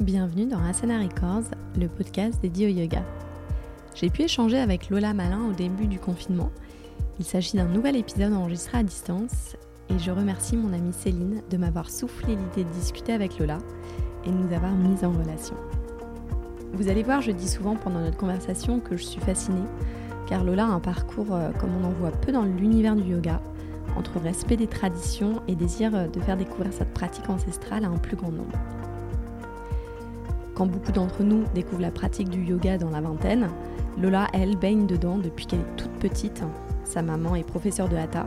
Bienvenue 0.00 0.46
dans 0.46 0.58
Asana 0.58 0.98
Records, 0.98 1.44
le 1.78 1.86
podcast 1.86 2.40
dédié 2.42 2.66
au 2.66 2.70
yoga. 2.70 3.04
J'ai 3.94 4.10
pu 4.10 4.22
échanger 4.22 4.58
avec 4.58 4.90
Lola 4.90 5.14
Malin 5.14 5.42
au 5.48 5.52
début 5.52 5.86
du 5.86 6.00
confinement. 6.00 6.50
Il 7.20 7.24
s'agit 7.24 7.56
d'un 7.56 7.66
nouvel 7.66 7.94
épisode 7.94 8.32
enregistré 8.32 8.78
à 8.78 8.82
distance 8.82 9.56
et 9.88 9.98
je 10.00 10.10
remercie 10.10 10.56
mon 10.56 10.72
amie 10.72 10.92
Céline 10.92 11.42
de 11.48 11.56
m'avoir 11.56 11.88
soufflé 11.90 12.34
l'idée 12.34 12.68
de 12.68 12.74
discuter 12.76 13.12
avec 13.12 13.38
Lola 13.38 13.58
et 14.24 14.30
de 14.30 14.34
nous 14.34 14.52
avoir 14.52 14.72
mis 14.72 15.04
en 15.04 15.12
relation. 15.12 15.54
Vous 16.72 16.88
allez 16.88 17.04
voir, 17.04 17.22
je 17.22 17.30
dis 17.30 17.48
souvent 17.48 17.76
pendant 17.76 18.00
notre 18.00 18.16
conversation 18.16 18.80
que 18.80 18.96
je 18.96 19.04
suis 19.04 19.20
fascinée 19.20 19.68
car 20.26 20.42
Lola 20.42 20.64
a 20.64 20.70
un 20.70 20.80
parcours 20.80 21.32
euh, 21.32 21.52
comme 21.52 21.70
on 21.80 21.86
en 21.86 21.92
voit 21.92 22.10
peu 22.10 22.32
dans 22.32 22.42
l'univers 22.42 22.96
du 22.96 23.12
yoga, 23.12 23.40
entre 23.96 24.18
respect 24.18 24.56
des 24.56 24.66
traditions 24.66 25.40
et 25.46 25.54
désir 25.54 25.94
euh, 25.94 26.08
de 26.08 26.18
faire 26.18 26.36
découvrir 26.36 26.72
cette 26.72 26.92
pratique 26.92 27.30
ancestrale 27.30 27.84
à 27.84 27.88
un 27.88 27.98
plus 27.98 28.16
grand 28.16 28.32
nombre. 28.32 28.58
Quand 30.54 30.66
beaucoup 30.66 30.92
d'entre 30.92 31.22
nous 31.22 31.44
découvrent 31.54 31.82
la 31.82 31.90
pratique 31.90 32.28
du 32.28 32.44
yoga 32.44 32.78
dans 32.78 32.90
la 32.90 33.00
vingtaine, 33.00 33.48
Lola, 34.00 34.28
elle, 34.32 34.56
baigne 34.56 34.86
dedans 34.86 35.18
depuis 35.18 35.46
qu'elle 35.46 35.60
est 35.60 35.76
toute 35.76 35.92
petite. 35.92 36.42
Sa 36.84 37.02
maman 37.02 37.34
est 37.34 37.44
professeure 37.46 37.88
de 37.88 37.96
hatha 37.96 38.26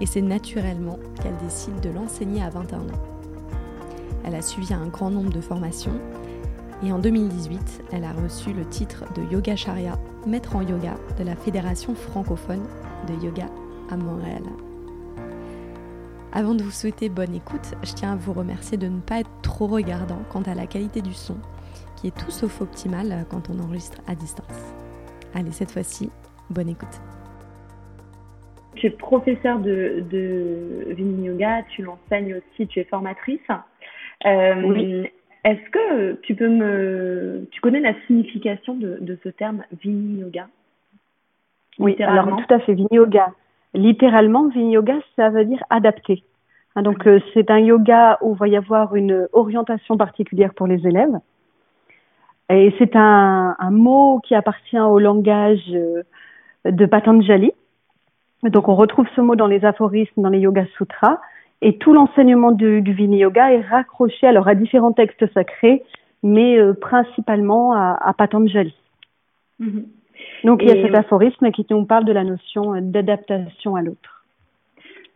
et 0.00 0.06
c'est 0.06 0.22
naturellement 0.22 0.98
qu'elle 1.22 1.36
décide 1.38 1.78
de 1.80 1.90
l'enseigner 1.90 2.42
à 2.42 2.50
21 2.50 2.78
ans. 2.78 3.02
Elle 4.24 4.34
a 4.34 4.42
suivi 4.42 4.74
un 4.74 4.86
grand 4.86 5.10
nombre 5.10 5.30
de 5.30 5.40
formations 5.40 6.00
et 6.82 6.92
en 6.92 6.98
2018, 6.98 7.84
elle 7.92 8.04
a 8.04 8.12
reçu 8.12 8.52
le 8.52 8.64
titre 8.64 9.04
de 9.14 9.22
Yogacharya, 9.32 9.98
maître 10.26 10.56
en 10.56 10.62
yoga 10.62 10.94
de 11.18 11.24
la 11.24 11.36
Fédération 11.36 11.94
francophone 11.94 12.64
de 13.06 13.24
yoga 13.24 13.46
à 13.90 13.96
Montréal. 13.96 14.42
Avant 16.36 16.56
de 16.56 16.64
vous 16.64 16.72
souhaiter 16.72 17.08
bonne 17.08 17.32
écoute, 17.32 17.74
je 17.84 17.94
tiens 17.94 18.14
à 18.14 18.16
vous 18.16 18.32
remercier 18.32 18.76
de 18.76 18.88
ne 18.88 18.98
pas 19.00 19.20
être 19.20 19.30
trop 19.40 19.68
regardant 19.68 20.18
quant 20.32 20.42
à 20.42 20.56
la 20.56 20.66
qualité 20.66 21.00
du 21.00 21.12
son, 21.12 21.36
qui 21.96 22.08
est 22.08 22.10
tout 22.10 22.32
sauf 22.32 22.60
optimale 22.60 23.24
quand 23.30 23.50
on 23.50 23.60
enregistre 23.60 24.00
à 24.08 24.16
distance. 24.16 24.74
Allez, 25.32 25.52
cette 25.52 25.70
fois-ci, 25.70 26.10
bonne 26.50 26.68
écoute. 26.68 27.00
Tu 28.74 28.88
es 28.88 28.90
professeur 28.90 29.60
de, 29.60 30.02
de 30.10 30.86
Vini 30.88 31.26
Yoga, 31.28 31.62
tu 31.68 31.82
l'enseignes 31.82 32.34
aussi, 32.34 32.66
tu 32.66 32.80
es 32.80 32.84
formatrice. 32.84 33.38
Euh, 34.26 34.54
oui. 34.64 35.06
Est-ce 35.44 35.70
que 35.70 36.14
tu 36.22 36.34
peux 36.34 36.48
me, 36.48 37.46
tu 37.52 37.60
connais 37.60 37.78
la 37.78 37.94
signification 38.08 38.74
de, 38.74 38.98
de 39.00 39.16
ce 39.22 39.28
terme 39.28 39.62
Vini 39.84 40.18
Yoga? 40.18 40.48
Oui, 41.78 41.94
alors 42.02 42.26
tout 42.26 42.54
à 42.54 42.58
fait, 42.58 42.74
Vini 42.74 42.88
Yoga 42.90 43.32
littéralement, 43.74 44.48
Vini 44.48 44.72
Yoga, 44.72 44.94
ça 45.16 45.28
veut 45.30 45.44
dire 45.44 45.62
adapter. 45.68 46.22
Hein, 46.76 46.82
donc, 46.82 47.06
euh, 47.06 47.20
c'est 47.32 47.50
un 47.50 47.58
yoga 47.58 48.18
où 48.20 48.34
il 48.34 48.38
va 48.38 48.48
y 48.48 48.56
avoir 48.56 48.96
une 48.96 49.28
orientation 49.32 49.96
particulière 49.96 50.54
pour 50.54 50.66
les 50.66 50.86
élèves. 50.86 51.18
Et 52.50 52.74
c'est 52.78 52.96
un, 52.96 53.56
un, 53.58 53.70
mot 53.70 54.20
qui 54.20 54.34
appartient 54.34 54.78
au 54.78 54.98
langage 54.98 55.62
euh, 55.72 56.02
de 56.64 56.86
Patanjali. 56.86 57.52
Donc, 58.42 58.68
on 58.68 58.74
retrouve 58.74 59.06
ce 59.16 59.20
mot 59.20 59.36
dans 59.36 59.46
les 59.46 59.64
aphorismes, 59.64 60.22
dans 60.22 60.28
les 60.28 60.40
Yoga 60.40 60.66
Sutras. 60.76 61.18
Et 61.62 61.78
tout 61.78 61.94
l'enseignement 61.94 62.50
du, 62.50 62.82
du 62.82 62.92
Vini 62.92 63.18
Yoga 63.18 63.52
est 63.52 63.62
raccroché 63.62 64.26
alors 64.26 64.48
à 64.48 64.54
différents 64.54 64.92
textes 64.92 65.32
sacrés, 65.32 65.82
mais 66.22 66.58
euh, 66.58 66.74
principalement 66.74 67.72
à, 67.72 67.96
à 68.00 68.12
Patanjali. 68.12 68.74
Mm-hmm. 69.60 69.84
Donc 70.44 70.62
il 70.62 70.68
y 70.68 70.72
a 70.72 70.82
cet 70.82 70.94
aphorisme 70.94 71.50
qui 71.52 71.66
nous 71.70 71.86
parle 71.86 72.04
de 72.04 72.12
la 72.12 72.24
notion 72.24 72.80
d'adaptation 72.80 73.76
à 73.76 73.82
l'autre. 73.82 74.13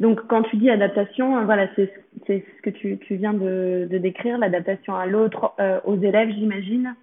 Donc 0.01 0.27
quand 0.29 0.43
tu 0.43 0.57
dis 0.57 0.71
adaptation, 0.71 1.39
euh, 1.39 1.45
voilà, 1.45 1.67
c'est 1.75 1.93
ce 2.27 2.63
que 2.63 2.71
tu, 2.71 2.99
tu 2.99 3.17
viens 3.17 3.35
de, 3.35 3.89
de 3.91 3.99
décrire, 3.99 4.39
l'adaptation 4.39 4.95
à 4.95 5.07
l'autre, 5.07 5.55
euh, 5.59 5.81
aux 5.85 5.97
élèves, 5.97 6.31
j'imagine. 6.31 6.95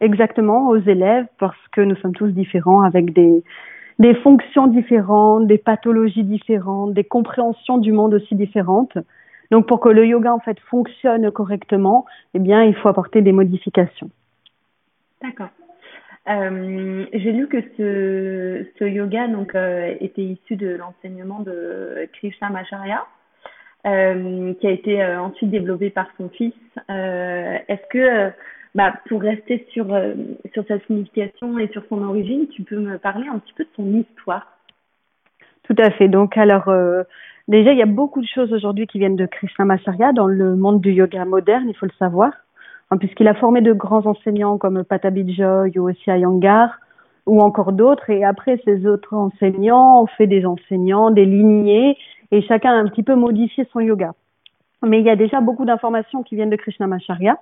Exactement, 0.00 0.68
aux 0.68 0.76
élèves, 0.78 1.26
parce 1.38 1.56
que 1.72 1.80
nous 1.80 1.96
sommes 1.96 2.14
tous 2.14 2.28
différents 2.28 2.82
avec 2.82 3.14
des, 3.14 3.42
des 3.98 4.14
fonctions 4.16 4.66
différentes, 4.66 5.46
des 5.46 5.56
pathologies 5.56 6.24
différentes, 6.24 6.92
des 6.92 7.04
compréhensions 7.04 7.78
du 7.78 7.92
monde 7.92 8.12
aussi 8.12 8.34
différentes. 8.34 8.98
Donc 9.50 9.66
pour 9.66 9.80
que 9.80 9.88
le 9.88 10.06
yoga 10.06 10.34
en 10.34 10.40
fait 10.40 10.58
fonctionne 10.60 11.30
correctement, 11.30 12.04
eh 12.34 12.40
bien 12.40 12.62
il 12.64 12.74
faut 12.74 12.88
apporter 12.88 13.22
des 13.22 13.32
modifications. 13.32 14.10
D'accord. 15.22 15.48
Euh, 16.28 17.06
J'ai 17.12 17.32
lu 17.32 17.46
que 17.46 17.60
ce, 17.76 18.66
ce 18.78 18.84
yoga 18.84 19.28
donc 19.28 19.54
euh, 19.54 19.94
était 20.00 20.22
issu 20.22 20.56
de 20.56 20.76
l'enseignement 20.76 21.40
de 21.40 22.08
Krishnamacharya, 22.14 23.04
euh, 23.86 24.52
qui 24.54 24.66
a 24.66 24.70
été 24.70 25.02
euh, 25.02 25.20
ensuite 25.20 25.50
développé 25.50 25.90
par 25.90 26.08
son 26.16 26.28
fils. 26.28 26.54
Euh, 26.90 27.58
est-ce 27.68 27.88
que, 27.90 28.32
bah, 28.74 28.94
pour 29.08 29.22
rester 29.22 29.66
sur 29.70 29.86
sur 30.52 30.66
sa 30.66 30.80
signification 30.80 31.58
et 31.58 31.68
sur 31.68 31.84
son 31.88 32.02
origine, 32.02 32.48
tu 32.48 32.62
peux 32.62 32.78
me 32.78 32.98
parler 32.98 33.28
un 33.28 33.38
petit 33.38 33.54
peu 33.54 33.64
de 33.64 33.70
son 33.76 33.86
histoire? 33.94 34.58
Tout 35.64 35.76
à 35.78 35.90
fait. 35.90 36.08
Donc 36.08 36.36
alors. 36.36 36.72
Déjà, 37.48 37.70
il 37.70 37.78
y 37.78 37.82
a 37.82 37.86
beaucoup 37.86 38.20
de 38.20 38.26
choses 38.26 38.52
aujourd'hui 38.52 38.88
qui 38.88 38.98
viennent 38.98 39.14
de 39.14 39.24
Krishnamacharya 39.24 40.12
dans 40.12 40.26
le 40.26 40.56
monde 40.56 40.80
du 40.80 40.90
yoga 40.90 41.24
moderne, 41.24 41.68
il 41.68 41.76
faut 41.76 41.86
le 41.86 41.92
savoir. 41.96 42.32
Hein, 42.90 42.98
puisqu'il 42.98 43.26
a 43.26 43.34
formé 43.34 43.62
de 43.62 43.72
grands 43.72 44.06
enseignants 44.06 44.58
comme 44.58 44.84
Patabi 44.84 45.34
Joy 45.34 45.76
ou 45.78 45.90
aussi 45.90 46.10
Ayangar 46.10 46.78
ou 47.26 47.42
encore 47.42 47.72
d'autres. 47.72 48.10
Et 48.10 48.24
après, 48.24 48.60
ces 48.64 48.86
autres 48.86 49.14
enseignants 49.14 50.02
ont 50.02 50.06
fait 50.06 50.28
des 50.28 50.46
enseignants, 50.46 51.10
des 51.10 51.24
lignées, 51.24 51.98
et 52.30 52.42
chacun 52.42 52.70
a 52.70 52.76
un 52.76 52.86
petit 52.86 53.02
peu 53.02 53.16
modifié 53.16 53.66
son 53.72 53.80
yoga. 53.80 54.12
Mais 54.84 55.00
il 55.00 55.06
y 55.06 55.10
a 55.10 55.16
déjà 55.16 55.40
beaucoup 55.40 55.64
d'informations 55.64 56.22
qui 56.22 56.36
viennent 56.36 56.50
de 56.50 56.56
Krishnamacharya, 56.56 57.38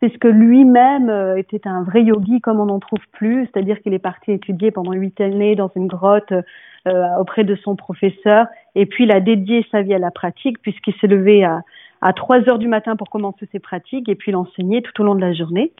puisque 0.00 0.24
lui-même 0.24 1.08
euh, 1.08 1.36
était 1.36 1.66
un 1.66 1.84
vrai 1.84 2.02
yogi 2.02 2.40
comme 2.40 2.60
on 2.60 2.66
n'en 2.66 2.80
trouve 2.80 3.04
plus, 3.12 3.46
c'est-à-dire 3.46 3.80
qu'il 3.80 3.94
est 3.94 3.98
parti 3.98 4.32
étudier 4.32 4.70
pendant 4.72 4.92
huit 4.92 5.18
années 5.22 5.54
dans 5.54 5.70
une 5.74 5.86
grotte 5.86 6.32
euh, 6.32 7.06
auprès 7.18 7.44
de 7.44 7.54
son 7.56 7.76
professeur, 7.76 8.46
et 8.74 8.84
puis 8.84 9.04
il 9.04 9.12
a 9.12 9.20
dédié 9.20 9.64
sa 9.70 9.80
vie 9.80 9.94
à 9.94 9.98
la 9.98 10.10
pratique, 10.10 10.60
puisqu'il 10.60 10.94
s'est 10.94 11.06
levé 11.06 11.44
à, 11.44 11.62
à 12.02 12.12
3 12.12 12.48
heures 12.48 12.58
du 12.58 12.68
matin 12.68 12.96
pour 12.96 13.08
commencer 13.08 13.48
ses 13.52 13.60
pratiques 13.60 14.08
et 14.08 14.14
puis 14.14 14.32
l'enseigner 14.32 14.82
tout 14.82 15.00
au 15.00 15.04
long 15.04 15.14
de 15.14 15.20
la 15.20 15.32
journée. 15.32 15.72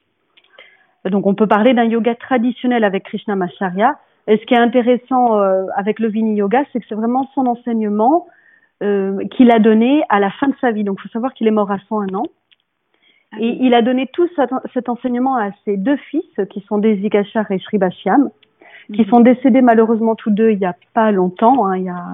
Donc 1.05 1.27
on 1.27 1.35
peut 1.35 1.49
parler 1.49 1.75
d'un 1.75 1.85
yoga 1.85 2.15
traditionnel 2.15 2.85
avec 2.85 3.05
Krishna 3.05 3.35
Macharya. 3.35 3.99
Et 4.29 4.39
ce 4.39 4.47
qui 4.47 4.55
est 4.55 4.59
intéressant 4.59 5.41
euh, 5.41 5.67
avec 5.75 5.99
le 5.99 6.09
Vini 6.09 6.37
Yoga, 6.37 6.63
c'est 6.73 6.79
que 6.79 6.87
c'est 6.89 6.95
vraiment 6.95 7.29
son 7.35 7.47
enseignement 7.47 8.29
euh, 8.85 9.27
qu'il 9.33 9.51
a 9.51 9.59
donné 9.59 10.05
à 10.11 10.21
la 10.21 10.31
fin 10.31 10.47
de 10.47 10.55
sa 10.61 10.71
vie. 10.71 10.85
Donc 10.85 10.99
il 11.01 11.03
faut 11.03 11.13
savoir 11.13 11.35
qu'il 11.35 11.49
est 11.49 11.53
mort 11.53 11.73
à 11.73 11.79
101 11.89 12.15
ans. 12.15 12.27
Ah 13.33 13.39
et 13.41 13.57
il 13.61 13.75
a 13.75 13.83
donné 13.83 14.09
tout 14.13 14.29
cet 14.73 14.89
enseignement 14.89 15.37
à 15.37 15.51
ses 15.65 15.77
deux 15.77 15.97
fils, 15.97 16.25
qui 16.51 16.61
sont 16.69 16.79
Desikachar 16.79 17.51
et 17.51 17.59
Sri 17.59 17.79
Bashyam, 17.79 18.31
qui 18.95 19.03
mhm. 19.03 19.09
sont 19.09 19.21
décédés 19.21 19.63
malheureusement 19.63 20.15
tous 20.15 20.31
deux 20.31 20.51
il 20.51 20.59
n'y 20.59 20.67
a 20.67 20.77
pas 20.95 21.11
longtemps, 21.11 21.67
hein, 21.67 21.77
il, 21.77 21.85
y 21.85 21.89
a, 21.89 22.05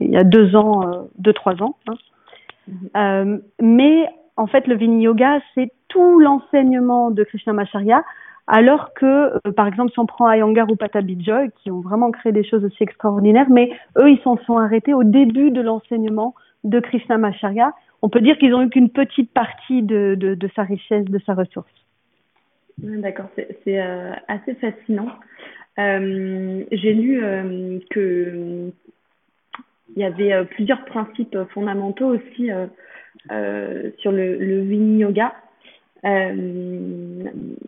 il 0.00 0.10
y 0.10 0.16
a 0.16 0.24
deux 0.24 0.56
ans, 0.56 0.82
euh, 0.88 1.02
deux, 1.18 1.32
trois 1.32 1.62
ans. 1.62 1.76
Hein. 1.86 1.94
Euh, 2.96 3.38
mais 3.60 4.08
en 4.36 4.46
fait, 4.46 4.66
le 4.66 4.76
Vini 4.76 5.04
Yoga, 5.04 5.40
c'est 5.54 5.70
tout 5.88 6.18
l'enseignement 6.18 7.10
de 7.10 7.24
Krishnamacharya, 7.24 8.02
alors 8.46 8.94
que, 8.94 9.06
euh, 9.46 9.52
par 9.52 9.66
exemple, 9.66 9.92
si 9.92 9.98
on 9.98 10.06
prend 10.06 10.30
Iyengar 10.30 10.70
ou 10.70 10.76
Patabi 10.76 11.22
Joy, 11.22 11.50
qui 11.56 11.70
ont 11.70 11.80
vraiment 11.80 12.10
créé 12.10 12.32
des 12.32 12.44
choses 12.44 12.64
aussi 12.64 12.82
extraordinaires, 12.82 13.48
mais 13.50 13.70
eux, 13.98 14.10
ils 14.10 14.20
s'en 14.22 14.36
sont 14.38 14.58
arrêtés 14.58 14.94
au 14.94 15.04
début 15.04 15.50
de 15.50 15.60
l'enseignement 15.60 16.34
de 16.64 16.80
Krishnamacharya. 16.80 17.72
On 18.02 18.08
peut 18.08 18.20
dire 18.20 18.38
qu'ils 18.38 18.54
ont 18.54 18.62
eu 18.62 18.68
qu'une 18.68 18.90
petite 18.90 19.32
partie 19.32 19.82
de, 19.82 20.38
sa 20.54 20.62
richesse, 20.62 21.04
de 21.06 21.18
sa 21.20 21.34
ressource. 21.34 21.66
D'accord, 22.78 23.26
c'est 23.36 23.80
euh, 23.80 24.12
assez 24.28 24.54
fascinant. 24.54 25.08
J'ai 25.78 26.92
lu 26.94 27.22
que 27.90 28.70
il 29.94 30.02
y 30.02 30.04
avait 30.04 30.32
euh, 30.32 30.44
plusieurs 30.44 30.84
principes 30.84 31.36
fondamentaux 31.54 32.14
aussi 32.16 32.50
euh, 32.50 32.66
euh, 33.30 33.90
sur 33.98 34.12
le, 34.12 34.36
le 34.36 34.62
Vini 34.62 35.00
Yoga. 35.00 35.34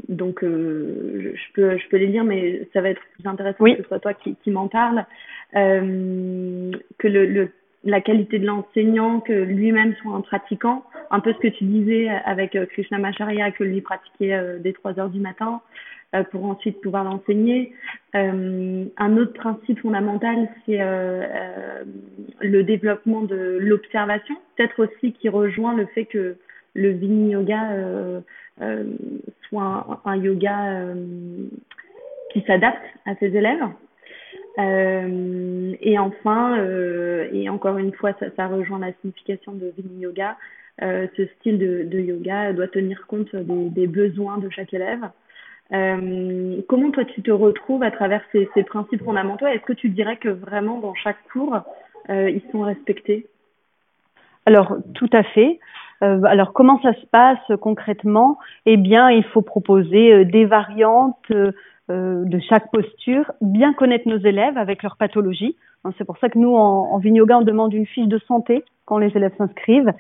donc, 0.09 0.41
je, 0.43 1.53
peux, 1.55 1.79
je 1.79 1.89
peux 1.89 1.97
les 1.97 2.07
lire, 2.07 2.25
mais 2.25 2.69
ça 2.73 2.81
va 2.81 2.91
être 2.91 3.03
plus 3.15 3.27
intéressant 3.27 3.65
que 3.65 3.77
ce 3.77 3.83
soit 3.89 4.01
toi 4.01 4.15
qui, 4.15 4.37
qui 4.37 4.51
m'en 4.51 4.69
parle. 4.69 5.05
que 5.53 7.09
le, 7.09 7.27
le, 7.27 7.51
la 7.85 8.01
qualité 8.01 8.39
de 8.39 8.47
l'enseignant, 8.47 9.21
que 9.21 9.33
lui-même 9.33 9.95
soit 10.03 10.15
un 10.15 10.21
pratiquant, 10.21 10.85
un 11.11 11.21
peu 11.21 11.33
ce 11.33 11.39
que 11.39 11.49
tu 11.49 11.65
disais 11.65 12.09
avec 12.09 12.57
Krishna 12.71 12.99
Macharya, 12.99 13.51
que 13.51 13.65
lui 13.65 13.81
pratiquait 13.81 14.41
dès 14.61 14.73
3 14.73 15.01
heures 15.01 15.11
du 15.11 15.21
matin, 15.21 15.61
euh, 15.61 15.98
pour 16.31 16.45
ensuite 16.45 16.81
pouvoir 16.81 17.05
l'enseigner. 17.05 17.75
Euh, 18.15 18.85
un 18.97 19.17
autre 19.17 19.35
principe 19.35 19.81
fondamental, 19.81 20.49
c'est 20.65 20.79
euh, 20.81 21.85
le 22.41 22.63
développement 22.63 23.23
de 23.23 23.59
l'observation, 23.61 24.35
peut-être 24.57 24.85
aussi 24.85 25.13
qui 25.13 25.29
rejoint 25.29 25.75
le 25.75 25.87
fait 25.87 26.07
que 26.07 26.37
le 26.75 26.91
Vini 26.91 27.33
Yoga 27.33 27.71
soit 29.49 30.01
un, 30.05 30.17
yoga 30.17 30.85
qui 32.33 32.43
s'adapte 32.47 32.85
à 33.07 33.15
ses 33.17 33.37
élèves. 33.37 33.65
Euh, 34.59 35.75
et 35.81 35.99
enfin, 35.99 36.59
euh, 36.59 37.29
et 37.33 37.49
encore 37.49 37.79
une 37.79 37.93
fois, 37.93 38.13
ça, 38.19 38.27
ça, 38.37 38.49
rejoint 38.49 38.81
la 38.81 38.93
signification 39.01 39.53
de 39.53 39.73
Vini 39.77 40.03
Yoga, 40.03 40.37
ce 40.81 41.27
style 41.39 41.59
de, 41.59 41.99
yoga 41.99 42.53
doit 42.53 42.69
tenir 42.69 43.07
compte 43.09 43.35
des, 43.35 43.87
besoins 43.87 44.39
de 44.39 44.49
chaque 44.51 44.73
élève. 44.73 45.11
Comment 45.71 46.91
toi 46.91 47.05
tu 47.05 47.23
te 47.23 47.31
retrouves 47.31 47.83
à 47.83 47.91
travers 47.91 48.23
ces, 48.33 48.49
ces 48.55 48.63
principes 48.63 49.05
fondamentaux? 49.05 49.47
Est-ce 49.47 49.65
que 49.65 49.73
tu 49.73 49.89
dirais 49.89 50.17
que 50.17 50.29
vraiment 50.29 50.79
dans 50.79 50.95
chaque 50.95 51.23
cours, 51.33 51.61
ils 52.09 52.43
sont 52.53 52.61
respectés? 52.61 53.27
Alors 54.47 54.77
tout 54.95 55.11
à 55.13 55.23
fait. 55.23 55.61
Euh, 56.03 56.23
alors 56.25 56.53
comment 56.53 56.81
ça 56.81 56.93
se 56.95 57.07
passe 57.07 57.59
concrètement? 57.61 58.39
Eh 58.67 58.77
bien, 58.77 59.11
il 59.11 59.25
faut 59.25 59.43
proposer 59.43 60.13
euh, 60.13 60.25
des 60.25 60.45
variantes 60.45 61.31
euh, 61.31 61.53
de 61.89 62.39
chaque 62.39 62.71
posture, 62.71 63.33
bien 63.41 63.73
connaître 63.73 64.09
nos 64.09 64.19
élèves 64.19 64.57
avec 64.57 64.83
leur 64.83 64.97
pathologie. 64.97 65.57
Hein, 65.85 65.93
c'est 65.99 66.05
pour 66.05 66.19
ça 66.19 66.29
que 66.29 66.39
nous, 66.39 66.55
en, 66.55 66.93
en 66.93 67.01
Yoga, 67.01 67.39
on 67.39 67.43
demande 67.43 67.75
une 67.75 67.87
fiche 67.87 68.07
de 68.07 68.19
santé 68.29 68.65
quand 68.85 68.99
les 68.99 69.15
élèves 69.17 69.35
s'inscrivent. 69.39 69.93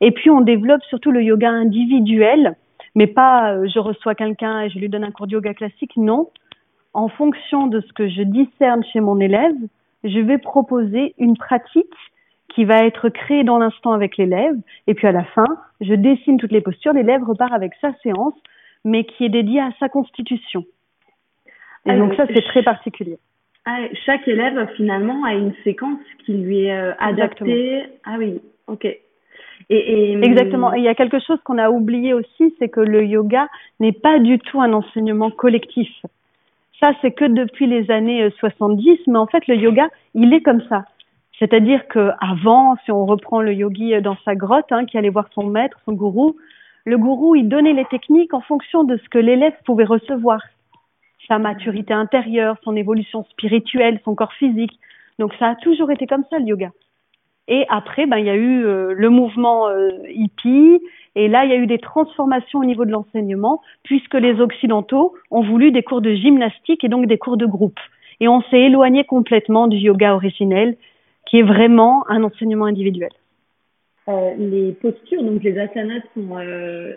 Et 0.00 0.10
puis, 0.12 0.30
on 0.30 0.40
développe 0.40 0.82
surtout 0.84 1.10
le 1.10 1.22
yoga 1.22 1.50
individuel, 1.50 2.56
mais 2.94 3.06
pas 3.06 3.66
je 3.66 3.78
reçois 3.78 4.14
quelqu'un 4.14 4.62
et 4.62 4.70
je 4.70 4.78
lui 4.78 4.88
donne 4.88 5.04
un 5.04 5.10
cours 5.10 5.26
de 5.26 5.32
yoga 5.32 5.54
classique. 5.54 5.96
Non. 5.96 6.30
En 6.94 7.08
fonction 7.08 7.66
de 7.66 7.80
ce 7.80 7.92
que 7.92 8.08
je 8.08 8.22
discerne 8.22 8.84
chez 8.92 9.00
mon 9.00 9.18
élève, 9.18 9.56
je 10.04 10.18
vais 10.18 10.38
proposer 10.38 11.14
une 11.18 11.36
pratique 11.36 11.94
qui 12.54 12.64
va 12.64 12.84
être 12.84 13.08
créé 13.08 13.44
dans 13.44 13.58
l'instant 13.58 13.92
avec 13.92 14.16
l'élève. 14.16 14.56
Et 14.86 14.94
puis 14.94 15.06
à 15.06 15.12
la 15.12 15.24
fin, 15.24 15.46
je 15.80 15.94
dessine 15.94 16.38
toutes 16.38 16.52
les 16.52 16.60
postures. 16.60 16.92
L'élève 16.92 17.22
repart 17.24 17.52
avec 17.52 17.72
sa 17.80 17.92
séance, 18.02 18.34
mais 18.84 19.04
qui 19.04 19.24
est 19.24 19.30
dédiée 19.30 19.60
à 19.60 19.70
sa 19.80 19.88
constitution. 19.88 20.64
Et 21.86 21.90
ah, 21.90 21.96
donc 21.96 22.14
ça, 22.14 22.26
c'est 22.32 22.42
très 22.42 22.62
particulier. 22.62 23.18
Ah, 23.64 23.78
chaque 24.04 24.26
élève, 24.28 24.68
finalement, 24.76 25.24
a 25.24 25.34
une 25.34 25.54
séquence 25.64 26.00
qui 26.24 26.34
lui 26.34 26.66
est 26.66 26.76
euh, 26.76 26.92
adaptée. 26.98 27.84
Ah 28.04 28.16
oui, 28.18 28.40
ok. 28.66 28.86
Et, 29.74 30.16
hum, 30.16 30.22
Exactement. 30.22 30.74
Et 30.74 30.78
il 30.78 30.84
y 30.84 30.88
a 30.88 30.94
quelque 30.94 31.18
chose 31.20 31.38
qu'on 31.44 31.58
a 31.58 31.70
oublié 31.70 32.12
aussi, 32.12 32.54
c'est 32.58 32.68
que 32.68 32.80
le 32.80 33.04
yoga 33.04 33.48
n'est 33.80 33.92
pas 33.92 34.18
du 34.18 34.38
tout 34.38 34.60
un 34.60 34.72
enseignement 34.72 35.30
collectif. 35.30 35.88
Ça, 36.80 36.92
c'est 37.00 37.12
que 37.12 37.24
depuis 37.24 37.66
les 37.66 37.90
années 37.90 38.28
70, 38.38 38.90
euh, 38.90 38.94
mais 39.06 39.18
en 39.18 39.26
fait, 39.26 39.46
le 39.46 39.56
yoga, 39.56 39.88
il 40.14 40.32
est 40.34 40.42
comme 40.42 40.62
ça. 40.68 40.84
C'est-à-dire 41.38 41.86
qu'avant, 41.88 42.76
si 42.84 42.92
on 42.92 43.06
reprend 43.06 43.40
le 43.40 43.54
yogi 43.54 44.00
dans 44.02 44.16
sa 44.24 44.34
grotte, 44.34 44.70
hein, 44.70 44.84
qui 44.84 44.98
allait 44.98 45.08
voir 45.08 45.28
son 45.34 45.44
maître, 45.44 45.78
son 45.84 45.92
gourou, 45.92 46.36
le 46.84 46.98
gourou, 46.98 47.34
il 47.36 47.48
donnait 47.48 47.72
les 47.72 47.84
techniques 47.86 48.34
en 48.34 48.40
fonction 48.40 48.84
de 48.84 48.96
ce 48.96 49.08
que 49.08 49.18
l'élève 49.18 49.54
pouvait 49.64 49.84
recevoir. 49.84 50.40
Sa 51.28 51.38
maturité 51.38 51.94
intérieure, 51.94 52.56
son 52.64 52.76
évolution 52.76 53.24
spirituelle, 53.30 54.00
son 54.04 54.14
corps 54.14 54.32
physique. 54.34 54.78
Donc 55.18 55.32
ça 55.38 55.50
a 55.50 55.54
toujours 55.54 55.90
été 55.90 56.06
comme 56.06 56.24
ça 56.28 56.38
le 56.38 56.46
yoga. 56.46 56.70
Et 57.48 57.64
après, 57.68 58.06
ben, 58.06 58.18
il 58.18 58.26
y 58.26 58.30
a 58.30 58.36
eu 58.36 58.64
euh, 58.64 58.94
le 58.96 59.10
mouvement 59.10 59.68
euh, 59.68 59.90
hippie, 60.08 60.80
et 61.14 61.28
là, 61.28 61.44
il 61.44 61.50
y 61.50 61.54
a 61.54 61.56
eu 61.56 61.66
des 61.66 61.78
transformations 61.78 62.60
au 62.60 62.64
niveau 62.64 62.84
de 62.84 62.90
l'enseignement, 62.90 63.60
puisque 63.82 64.14
les 64.14 64.40
Occidentaux 64.40 65.14
ont 65.30 65.42
voulu 65.42 65.72
des 65.72 65.82
cours 65.82 66.00
de 66.00 66.14
gymnastique 66.14 66.84
et 66.84 66.88
donc 66.88 67.06
des 67.06 67.18
cours 67.18 67.36
de 67.36 67.46
groupe. 67.46 67.78
Et 68.20 68.28
on 68.28 68.40
s'est 68.42 68.60
éloigné 68.60 69.04
complètement 69.04 69.66
du 69.66 69.76
yoga 69.76 70.14
originel, 70.14 70.76
qui 71.26 71.38
est 71.38 71.42
vraiment 71.42 72.08
un 72.08 72.22
enseignement 72.22 72.66
individuel. 72.66 73.10
Euh, 74.08 74.34
les 74.36 74.72
postures, 74.72 75.22
donc 75.22 75.44
les 75.44 75.56
asanas 75.58 76.00
font, 76.14 76.36
euh, 76.38 76.92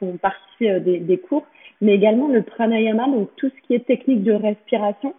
font, 0.00 0.16
partie 0.16 0.68
euh, 0.68 0.80
des, 0.80 1.18
cours, 1.18 1.46
mais 1.80 1.94
également 1.94 2.26
le 2.26 2.42
pranayama, 2.42 3.06
donc 3.06 3.28
tout 3.36 3.48
ce 3.48 3.66
qui 3.66 3.74
est 3.74 3.86
technique 3.86 4.24
de 4.24 4.32
respiration. 4.32 5.14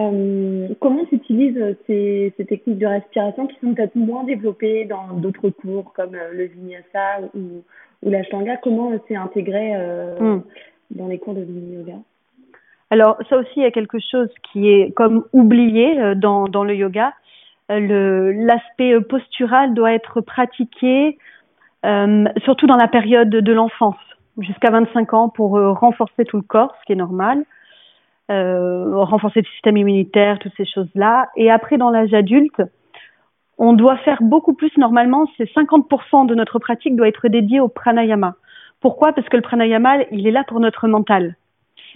Euh, 0.00 0.68
comment 0.80 1.04
tu 1.06 1.16
utilises 1.16 1.76
ces, 1.86 2.32
ces, 2.36 2.44
techniques 2.46 2.78
de 2.78 2.86
respiration 2.86 3.46
qui 3.46 3.56
sont 3.60 3.74
peut-être 3.74 3.96
moins 3.96 4.24
développées 4.24 4.84
dans 4.84 5.14
d'autres 5.14 5.50
cours 5.50 5.92
comme 5.92 6.16
le 6.32 6.44
vinyasa 6.44 7.20
ou, 7.34 7.62
ou 8.02 8.10
l'ashtanga 8.10 8.56
Comment 8.58 8.92
c'est 9.08 9.16
intégré 9.16 9.76
hmm. 10.20 10.40
dans 10.92 11.06
les 11.06 11.18
cours 11.18 11.34
de 11.34 11.44
yoga? 11.44 11.98
Alors 12.90 13.18
ça 13.28 13.36
aussi, 13.36 13.50
il 13.56 13.62
y 13.62 13.66
a 13.66 13.70
quelque 13.70 13.98
chose 13.98 14.30
qui 14.52 14.68
est 14.68 14.92
comme 14.94 15.24
oublié 15.32 16.14
dans, 16.16 16.44
dans 16.44 16.64
le 16.64 16.74
yoga, 16.74 17.12
l'aspect 17.68 19.00
postural 19.02 19.74
doit 19.74 19.92
être 19.92 20.20
pratiqué 20.20 21.18
euh, 21.84 22.24
surtout 22.44 22.66
dans 22.66 22.76
la 22.76 22.88
période 22.88 23.30
de 23.30 23.52
l'enfance, 23.52 23.96
jusqu'à 24.38 24.70
25 24.70 25.14
ans, 25.14 25.28
pour 25.28 25.56
euh, 25.56 25.72
renforcer 25.72 26.24
tout 26.24 26.36
le 26.36 26.42
corps, 26.42 26.74
ce 26.80 26.86
qui 26.86 26.92
est 26.92 26.96
normal, 26.96 27.38
euh, 27.38 27.44
renforcer 28.30 29.40
le 29.40 29.46
système 29.46 29.76
immunitaire, 29.76 30.38
toutes 30.38 30.54
ces 30.56 30.66
choses-là. 30.66 31.28
Et 31.36 31.50
après, 31.50 31.78
dans 31.78 31.90
l'âge 31.90 32.14
adulte, 32.14 32.62
on 33.58 33.74
doit 33.74 33.98
faire 33.98 34.22
beaucoup 34.22 34.54
plus. 34.54 34.70
Normalement, 34.78 35.26
c'est 35.36 35.50
50% 35.52 36.26
de 36.26 36.34
notre 36.34 36.58
pratique 36.58 36.96
doit 36.96 37.08
être 37.08 37.28
dédié 37.28 37.60
au 37.60 37.68
pranayama. 37.68 38.34
Pourquoi? 38.80 39.12
Parce 39.12 39.28
que 39.28 39.36
le 39.36 39.42
pranayama, 39.42 40.04
il 40.10 40.26
est 40.26 40.30
là 40.30 40.44
pour 40.44 40.60
notre 40.60 40.88
mental. 40.88 41.36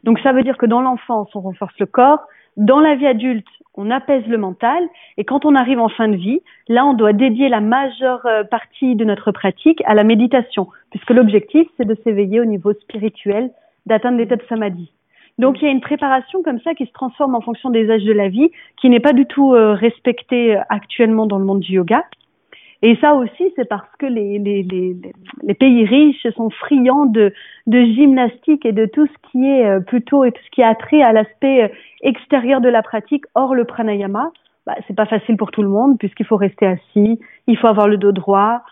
Donc 0.02 0.18
ça 0.20 0.32
veut 0.32 0.42
dire 0.42 0.58
que 0.58 0.66
dans 0.66 0.82
l'enfance, 0.82 1.28
on 1.34 1.40
renforce 1.40 1.78
le 1.78 1.86
corps, 1.86 2.20
dans 2.56 2.80
la 2.80 2.94
vie 2.94 3.06
adulte, 3.06 3.48
on 3.74 3.90
apaise 3.90 4.24
le 4.26 4.38
mental 4.38 4.86
et 5.16 5.24
quand 5.24 5.44
on 5.44 5.54
arrive 5.54 5.80
en 5.80 5.88
fin 5.88 6.08
de 6.08 6.16
vie, 6.16 6.40
là, 6.68 6.86
on 6.86 6.94
doit 6.94 7.12
dédier 7.12 7.48
la 7.48 7.60
majeure 7.60 8.24
euh, 8.26 8.44
partie 8.44 8.94
de 8.94 9.04
notre 9.04 9.32
pratique 9.32 9.82
à 9.86 9.94
la 9.94 10.04
méditation, 10.04 10.68
puisque 10.90 11.10
l'objectif, 11.10 11.66
c'est 11.76 11.86
de 11.86 11.96
s'éveiller 12.04 12.40
au 12.40 12.44
niveau 12.44 12.72
spirituel, 12.74 13.50
d'atteindre 13.86 14.18
l'état 14.18 14.36
de 14.36 14.44
samadhi. 14.48 14.92
Donc 15.38 15.60
il 15.60 15.64
y 15.64 15.68
a 15.68 15.72
une 15.72 15.80
préparation 15.80 16.42
comme 16.42 16.60
ça 16.60 16.74
qui 16.74 16.86
se 16.86 16.92
transforme 16.92 17.34
en 17.34 17.40
fonction 17.40 17.70
des 17.70 17.90
âges 17.90 18.04
de 18.04 18.12
la 18.12 18.28
vie, 18.28 18.50
qui 18.80 18.88
n'est 18.88 19.00
pas 19.00 19.12
du 19.12 19.26
tout 19.26 19.54
euh, 19.54 19.72
respectée 19.72 20.56
euh, 20.56 20.60
actuellement 20.68 21.26
dans 21.26 21.38
le 21.38 21.44
monde 21.44 21.60
du 21.60 21.72
yoga. 21.72 22.04
Et 22.82 22.96
ça 23.00 23.14
aussi, 23.14 23.50
c'est 23.56 23.66
parce 23.66 23.88
que 23.98 24.04
les, 24.04 24.38
pays 25.58 25.84
riches 25.86 26.26
sont 26.36 26.50
friands 26.50 27.06
de, 27.06 27.32
gymnastique 27.66 28.66
et 28.66 28.72
de 28.72 28.84
tout 28.84 29.06
ce 29.06 29.30
qui 29.30 29.46
est 29.46 29.64
euh, 29.64 29.80
plutôt 29.80 30.24
et 30.24 30.32
tout 30.32 30.42
ce 30.44 30.50
qui 30.50 30.62
a 30.62 30.74
trait 30.74 31.02
à 31.02 31.12
l'aspect 31.12 31.72
extérieur 32.02 32.60
de 32.60 32.68
la 32.68 32.82
pratique. 32.82 33.24
Or, 33.34 33.54
le 33.54 33.64
pranayama, 33.64 34.30
bah, 34.66 34.74
c'est 34.86 34.94
pas 34.94 35.06
facile 35.06 35.36
pour 35.38 35.50
tout 35.50 35.62
le 35.62 35.68
monde 35.68 35.98
puisqu'il 35.98 36.26
faut 36.26 36.36
rester 36.36 36.66
assis, 36.66 37.18
il 37.46 37.56
faut 37.56 37.68
avoir 37.68 37.88
le 37.88 37.96
dos 37.96 38.12
droit. 38.12 38.62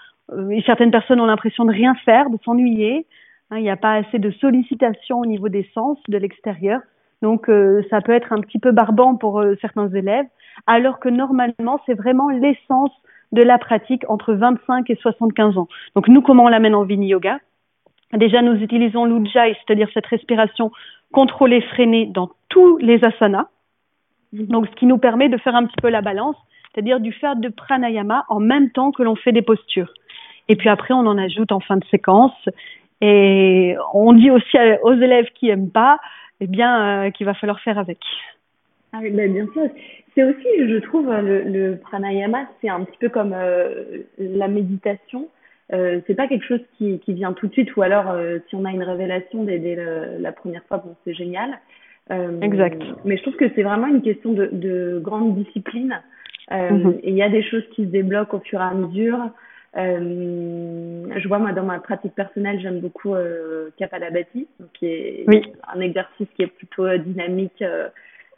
Certaines 0.66 0.90
personnes 0.90 1.20
ont 1.20 1.26
l'impression 1.26 1.64
de 1.64 1.72
rien 1.72 1.94
faire, 2.04 2.30
de 2.30 2.38
s'ennuyer. 2.44 3.06
Hein, 3.52 3.58
il 3.58 3.64
n'y 3.64 3.70
a 3.70 3.76
pas 3.76 3.92
assez 3.96 4.18
de 4.18 4.30
sollicitation 4.30 5.20
au 5.20 5.26
niveau 5.26 5.50
des 5.50 5.68
sens 5.74 5.98
de 6.08 6.16
l'extérieur. 6.16 6.80
Donc, 7.20 7.48
ça 7.90 8.00
peut 8.00 8.12
être 8.12 8.32
un 8.32 8.40
petit 8.40 8.58
peu 8.58 8.72
barbant 8.72 9.14
pour 9.14 9.44
certains 9.60 9.88
élèves, 9.90 10.26
alors 10.66 10.98
que 10.98 11.08
normalement, 11.08 11.80
c'est 11.86 11.94
vraiment 11.94 12.30
l'essence 12.30 12.90
de 13.30 13.42
la 13.42 13.58
pratique 13.58 14.04
entre 14.08 14.32
25 14.32 14.88
et 14.90 14.96
75 14.96 15.56
ans. 15.58 15.68
Donc 15.94 16.08
nous, 16.08 16.20
comment 16.20 16.44
on 16.44 16.48
l'amène 16.48 16.74
en 16.74 16.84
Vini 16.84 17.08
Yoga 17.08 17.38
Déjà, 18.12 18.42
nous 18.42 18.56
utilisons 18.56 19.04
l'Ujjayi, 19.04 19.54
c'est-à-dire 19.54 19.88
cette 19.94 20.06
respiration 20.06 20.72
contrôlée, 21.12 21.60
freinée 21.60 22.06
dans 22.06 22.30
tous 22.48 22.78
les 22.78 23.00
asanas. 23.04 23.48
Donc, 24.32 24.66
ce 24.66 24.74
qui 24.76 24.86
nous 24.86 24.98
permet 24.98 25.28
de 25.28 25.36
faire 25.36 25.54
un 25.54 25.66
petit 25.66 25.80
peu 25.80 25.90
la 25.90 26.02
balance, 26.02 26.36
c'est-à-dire 26.74 27.00
du 27.00 27.12
faire 27.12 27.36
de 27.36 27.48
pranayama 27.48 28.24
en 28.28 28.40
même 28.40 28.70
temps 28.70 28.90
que 28.90 29.02
l'on 29.02 29.14
fait 29.14 29.32
des 29.32 29.42
postures. 29.42 29.92
Et 30.48 30.56
puis 30.56 30.68
après, 30.68 30.92
on 30.92 31.06
en 31.06 31.18
ajoute 31.18 31.52
en 31.52 31.60
fin 31.60 31.76
de 31.76 31.84
séquence. 31.90 32.32
Et 33.04 33.74
on 33.92 34.12
dit 34.12 34.30
aussi 34.30 34.56
aux 34.82 34.94
élèves 34.94 35.26
qui 35.34 35.50
aiment 35.50 35.70
pas, 35.70 35.98
eh 36.40 36.46
bien, 36.46 37.06
euh, 37.06 37.10
qu'il 37.10 37.26
va 37.26 37.34
falloir 37.34 37.60
faire 37.60 37.78
avec. 37.78 37.98
Ah 38.92 38.98
oui, 39.02 39.10
ben 39.10 39.32
bien 39.32 39.46
sûr. 39.52 39.68
C'est 40.14 40.22
aussi, 40.22 40.46
je 40.58 40.76
trouve, 40.78 41.10
le, 41.10 41.42
le 41.42 41.76
pranayama, 41.78 42.46
c'est 42.60 42.68
un 42.68 42.84
petit 42.84 42.98
peu 42.98 43.08
comme 43.08 43.32
euh, 43.34 44.04
la 44.18 44.46
méditation. 44.46 45.28
Euh, 45.72 46.00
c'est 46.06 46.14
pas 46.14 46.28
quelque 46.28 46.44
chose 46.44 46.60
qui, 46.78 47.00
qui 47.00 47.14
vient 47.14 47.32
tout 47.32 47.48
de 47.48 47.52
suite, 47.52 47.74
ou 47.76 47.82
alors 47.82 48.10
euh, 48.10 48.38
si 48.48 48.54
on 48.54 48.64
a 48.64 48.70
une 48.70 48.82
révélation 48.82 49.42
dès, 49.42 49.58
dès 49.58 49.76
la 50.20 50.32
première 50.32 50.62
fois, 50.64 50.76
bon, 50.78 50.94
c'est 51.04 51.14
génial. 51.14 51.58
Euh, 52.10 52.40
exact. 52.40 52.82
Mais 53.04 53.16
je 53.16 53.22
trouve 53.22 53.36
que 53.36 53.48
c'est 53.54 53.62
vraiment 53.62 53.86
une 53.86 54.02
question 54.02 54.32
de, 54.32 54.48
de 54.52 55.00
grande 55.02 55.34
discipline. 55.34 56.00
Mm-hmm. 56.50 57.00
Et 57.02 57.10
il 57.10 57.16
y 57.16 57.22
a 57.22 57.30
des 57.30 57.42
choses 57.42 57.64
qui 57.74 57.84
se 57.84 57.90
débloquent 57.90 58.36
au 58.36 58.40
fur 58.40 58.60
et 58.60 58.64
à 58.64 58.74
mesure. 58.74 59.18
Je 59.74 61.28
vois 61.28 61.38
moi 61.38 61.52
dans 61.52 61.64
ma 61.64 61.78
pratique 61.78 62.14
personnelle, 62.14 62.60
j'aime 62.60 62.80
beaucoup 62.80 63.14
Kapalabhati, 63.78 64.46
qui 64.74 64.86
est 64.86 65.26
un 65.72 65.80
exercice 65.80 66.28
qui 66.36 66.42
est 66.42 66.46
plutôt 66.46 66.86
dynamique 66.98 67.64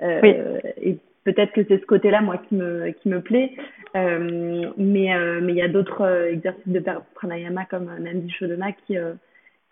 oui. 0.01 0.35
et 0.81 0.99
peut-être 1.25 1.53
que 1.53 1.65
c'est 1.67 1.81
ce 1.81 1.87
côté-là 1.87 2.21
moi 2.21 2.39
qui 2.49 2.55
me 2.55 2.91
qui 2.91 3.09
me 3.09 3.21
plaît 3.21 3.53
euh, 3.97 4.71
mais 4.77 5.15
euh, 5.15 5.41
mais 5.43 5.53
il 5.53 5.59
y 5.59 5.63
a 5.63 5.69
d'autres 5.69 6.03
euh, 6.03 6.33
exercices 6.33 6.67
de 6.67 6.83
pranayama 7.15 7.65
comme 7.65 7.91
Nandi 7.99 8.31
Shodhana 8.31 8.73
qui 8.87 8.97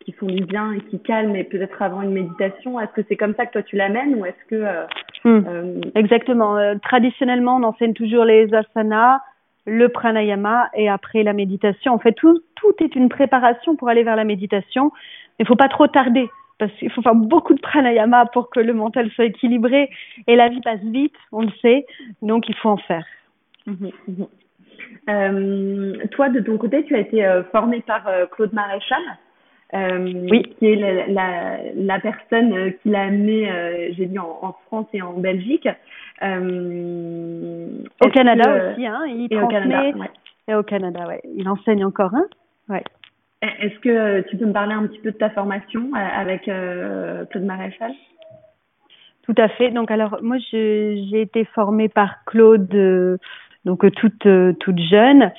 qui 0.00 0.12
font 0.12 0.26
du 0.26 0.45
bien 0.45 0.73
et 0.73 0.81
qui 0.81 0.99
calment 1.00 1.37
et 1.37 1.45
peut-être 1.45 1.81
avant 1.81 2.02
une 2.02 2.12
méditation 2.12 2.81
est-ce 2.81 2.92
que 2.92 3.07
c'est 3.09 3.16
comme 3.16 3.35
ça 3.35 3.47
que 3.47 3.52
toi 3.52 3.62
tu 3.62 3.76
l'amènes 3.76 4.16
ou 4.16 4.25
est-ce 4.26 4.45
que 4.49 4.64
hmm. 5.25 5.81
exactement 5.95 6.57
traditionnellement 6.81 7.57
on 7.57 7.62
enseigne 7.62 7.95
toujours 7.95 8.25
les 8.25 8.52
asanas 8.52 9.21
le 9.64 9.88
pranayama 9.88 10.71
et 10.75 10.88
après 10.88 11.23
la 11.23 11.33
méditation 11.33 11.92
en 11.92 11.99
fait 11.99 12.12
tout 12.12 12.42
tout 12.57 12.75
est 12.81 12.97
une 12.97 13.09
préparation 13.09 13.76
pour 13.76 13.88
aller 13.88 14.02
vers 14.02 14.16
la 14.16 14.25
méditation 14.25 14.92
il 15.38 15.47
faut 15.47 15.57
pas 15.57 15.69
trop 15.69 15.87
tarder 15.87 16.28
parce 16.62 16.73
qu'il 16.75 16.90
faut 16.92 17.02
faire 17.02 17.16
beaucoup 17.16 17.54
de 17.54 17.61
pranayama 17.61 18.26
pour 18.26 18.49
que 18.49 18.61
le 18.61 18.73
mental 18.73 19.11
soit 19.11 19.25
équilibré 19.25 19.90
et 20.28 20.37
la 20.37 20.49
vie 20.49 20.61
passe 20.61 20.81
vite, 20.81 21.14
on 21.33 21.42
le 21.42 21.50
sait, 21.61 21.87
donc 22.23 22.49
il 22.49 22.54
faut 22.54 22.69
en 22.69 22.76
faire. 22.76 23.04
Mhm, 23.66 23.90
mhm. 24.07 24.26
Euh, 25.09 26.07
toi, 26.12 26.28
de 26.28 26.38
ton 26.38 26.59
côté, 26.59 26.85
tu 26.85 26.95
as 26.95 27.00
été 27.00 27.25
euh, 27.25 27.42
formé 27.50 27.81
par 27.81 28.07
euh, 28.07 28.26
Claude 28.26 28.52
Maréchal, 28.52 29.02
oui. 29.75 30.54
qui 30.59 30.66
est 30.66 30.76
la, 30.76 31.07
la, 31.09 31.59
la 31.75 31.99
personne 31.99 32.73
qui 32.83 32.90
l'a 32.90 33.02
amené, 33.02 33.92
j'ai 33.97 34.07
dit, 34.07 34.19
en, 34.19 34.38
en, 34.42 34.52
France 34.66 34.87
et 34.92 35.02
en 35.02 35.14
Belgique. 35.14 35.69
Au 36.23 38.09
Canada 38.11 38.73
aussi, 38.73 38.87
hein, 38.87 39.02
il 39.09 39.25
et 39.25 39.37
transmet. 39.37 39.45
au 39.45 39.49
Canada, 39.49 39.99
ouais. 39.99 40.11
Et 40.49 40.55
au 40.55 40.62
Canada, 40.62 41.07
ouais. 41.09 41.21
Il 41.37 41.49
enseigne 41.49 41.85
encore, 41.85 42.14
hein 42.14 42.26
ouais. 42.69 42.85
Est-ce 43.43 43.79
que 43.81 44.21
tu 44.29 44.37
peux 44.37 44.47
me 44.47 44.52
parler 44.52 44.75
un 44.75 44.87
petit 44.87 45.00
peu 45.00 45.11
de 45.11 45.17
ta 45.17 45.31
formation 45.31 45.91
avec 45.95 46.45
Claude 46.45 47.45
Maréchal? 47.45 47.93
Tout 49.23 49.35
à 49.37 49.49
fait. 49.49 49.71
Donc 49.71 49.91
alors 49.91 50.19
moi 50.23 50.37
j'ai 50.50 51.21
été 51.21 51.45
formée 51.45 51.88
par 51.88 52.25
Claude 52.25 52.73
euh, 52.75 53.19
donc 53.64 53.91
toute 53.95 54.26
euh, 54.26 54.52
toute 54.55 54.79
jeune. 54.79 55.31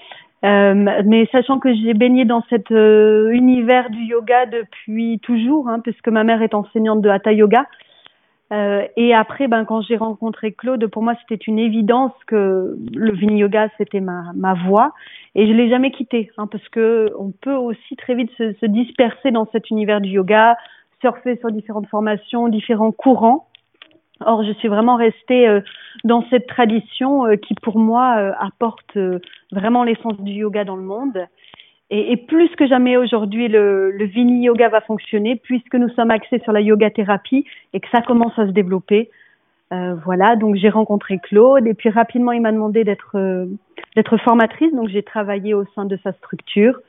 Euh, 0.45 1.01
mais 1.05 1.27
sachant 1.31 1.59
que 1.59 1.73
j'ai 1.73 1.93
baigné 1.93 2.25
dans 2.25 2.43
cet 2.49 2.71
euh, 2.71 3.29
univers 3.29 3.89
du 3.89 4.03
yoga 4.03 4.45
depuis 4.45 5.19
toujours, 5.19 5.69
hein, 5.69 5.79
puisque 5.79 6.09
ma 6.09 6.25
mère 6.25 6.41
est 6.41 6.53
enseignante 6.53 7.01
de 7.01 7.09
hatha 7.09 7.31
yoga. 7.31 7.65
Euh, 8.51 8.85
et 8.97 9.13
après, 9.13 9.47
ben, 9.47 9.65
quand 9.65 9.81
j'ai 9.81 9.97
rencontré 9.97 10.51
Claude, 10.51 10.85
pour 10.87 11.01
moi, 11.01 11.15
c'était 11.21 11.43
une 11.45 11.59
évidence 11.59 12.11
que 12.27 12.77
le 12.93 13.11
Vini 13.13 13.39
Yoga, 13.39 13.69
c'était 13.77 14.01
ma, 14.01 14.31
ma 14.35 14.53
voie. 14.53 14.93
Et 15.35 15.47
je 15.47 15.53
l'ai 15.53 15.69
jamais 15.69 15.91
quitté, 15.91 16.29
hein, 16.37 16.47
parce 16.47 16.67
que 16.69 17.11
on 17.17 17.31
peut 17.31 17.55
aussi 17.55 17.95
très 17.95 18.15
vite 18.15 18.29
se, 18.37 18.53
se 18.53 18.65
disperser 18.65 19.31
dans 19.31 19.47
cet 19.51 19.69
univers 19.69 20.01
du 20.01 20.09
yoga, 20.09 20.57
surfer 21.01 21.37
sur 21.37 21.51
différentes 21.51 21.87
formations, 21.87 22.47
différents 22.47 22.91
courants. 22.91 23.47
Or, 24.25 24.43
je 24.43 24.53
suis 24.53 24.67
vraiment 24.67 24.95
restée 24.95 25.47
euh, 25.47 25.61
dans 26.03 26.23
cette 26.29 26.47
tradition 26.47 27.25
euh, 27.25 27.35
qui, 27.35 27.55
pour 27.55 27.77
moi, 27.77 28.17
euh, 28.17 28.31
apporte 28.39 28.97
vraiment 29.51 29.83
l'essence 29.83 30.19
du 30.19 30.31
yoga 30.31 30.63
dans 30.63 30.75
le 30.75 30.83
monde. 30.83 31.27
Et, 31.95 32.17
plus 32.17 32.49
que 32.55 32.65
jamais 32.65 32.97
aujourd'hui, 32.97 33.47
le, 33.47 33.91
le 33.91 34.05
Vini 34.05 34.45
Yoga 34.45 34.67
va 34.67 34.81
fonctionner 34.81 35.35
puisque 35.35 35.75
nous 35.75 35.89
sommes 35.89 36.09
axés 36.09 36.39
sur 36.39 36.51
la 36.51 36.59
yoga 36.59 36.89
thérapie 36.89 37.45
et 37.71 37.79
que 37.79 37.87
ça 37.91 38.01
commence 38.01 38.37
à 38.39 38.47
se 38.47 38.51
développer. 38.51 39.11
Euh, 39.71 39.93
voilà, 40.03 40.35
donc 40.35 40.55
j'ai 40.55 40.69
rencontré 40.69 41.19
Claude 41.19 41.67
et 41.67 41.75
puis 41.75 41.89
rapidement 41.89 42.31
il 42.31 42.41
m'a 42.41 42.51
demandé 42.51 42.83
d'être 42.83 43.15
euh, 43.15 43.45
d'être 43.95 44.17
formatrice, 44.17 44.73
donc 44.73 44.89
j'ai 44.89 45.03
travaillé 45.03 45.53
au 45.53 45.65
sein 45.75 45.85
de 45.85 45.95
sa 46.03 46.13
structure 46.13 46.79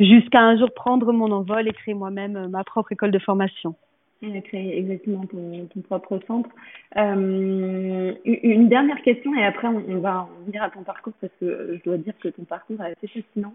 jusqu'à 0.00 0.40
un 0.40 0.56
jour 0.56 0.72
prendre 0.72 1.12
mon 1.12 1.30
envol 1.30 1.68
et 1.68 1.72
créer 1.72 1.94
moi-même 1.94 2.48
ma 2.48 2.64
propre 2.64 2.92
école 2.92 3.10
de 3.10 3.18
formation 3.18 3.74
créer 4.46 4.78
exactement 4.78 5.26
ton, 5.26 5.80
propre 5.82 6.18
centre. 6.26 6.48
Euh, 6.96 8.14
une 8.24 8.68
dernière 8.68 9.02
question 9.02 9.34
et 9.34 9.44
après 9.44 9.68
on, 9.68 9.98
va 9.98 10.26
venir 10.46 10.62
à 10.62 10.70
ton 10.70 10.82
parcours 10.82 11.12
parce 11.20 11.32
que 11.38 11.76
je 11.76 11.84
dois 11.84 11.98
dire 11.98 12.14
que 12.22 12.28
ton 12.28 12.44
parcours 12.44 12.80
est 12.80 12.92
assez 12.92 13.06
fascinant. 13.08 13.52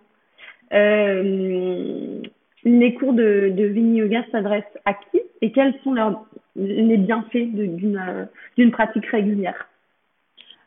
Euh, 0.73 2.21
les 2.63 2.93
cours 2.93 3.13
de, 3.13 3.51
de 3.55 3.63
Vini 3.65 4.01
s'adressent 4.31 4.77
à 4.85 4.93
qui 4.93 5.21
et 5.41 5.51
quels 5.51 5.73
sont 5.83 5.95
les 6.55 6.97
bienfaits 6.97 7.47
d'une 8.57 8.71
pratique 8.71 9.05
régulière? 9.05 9.67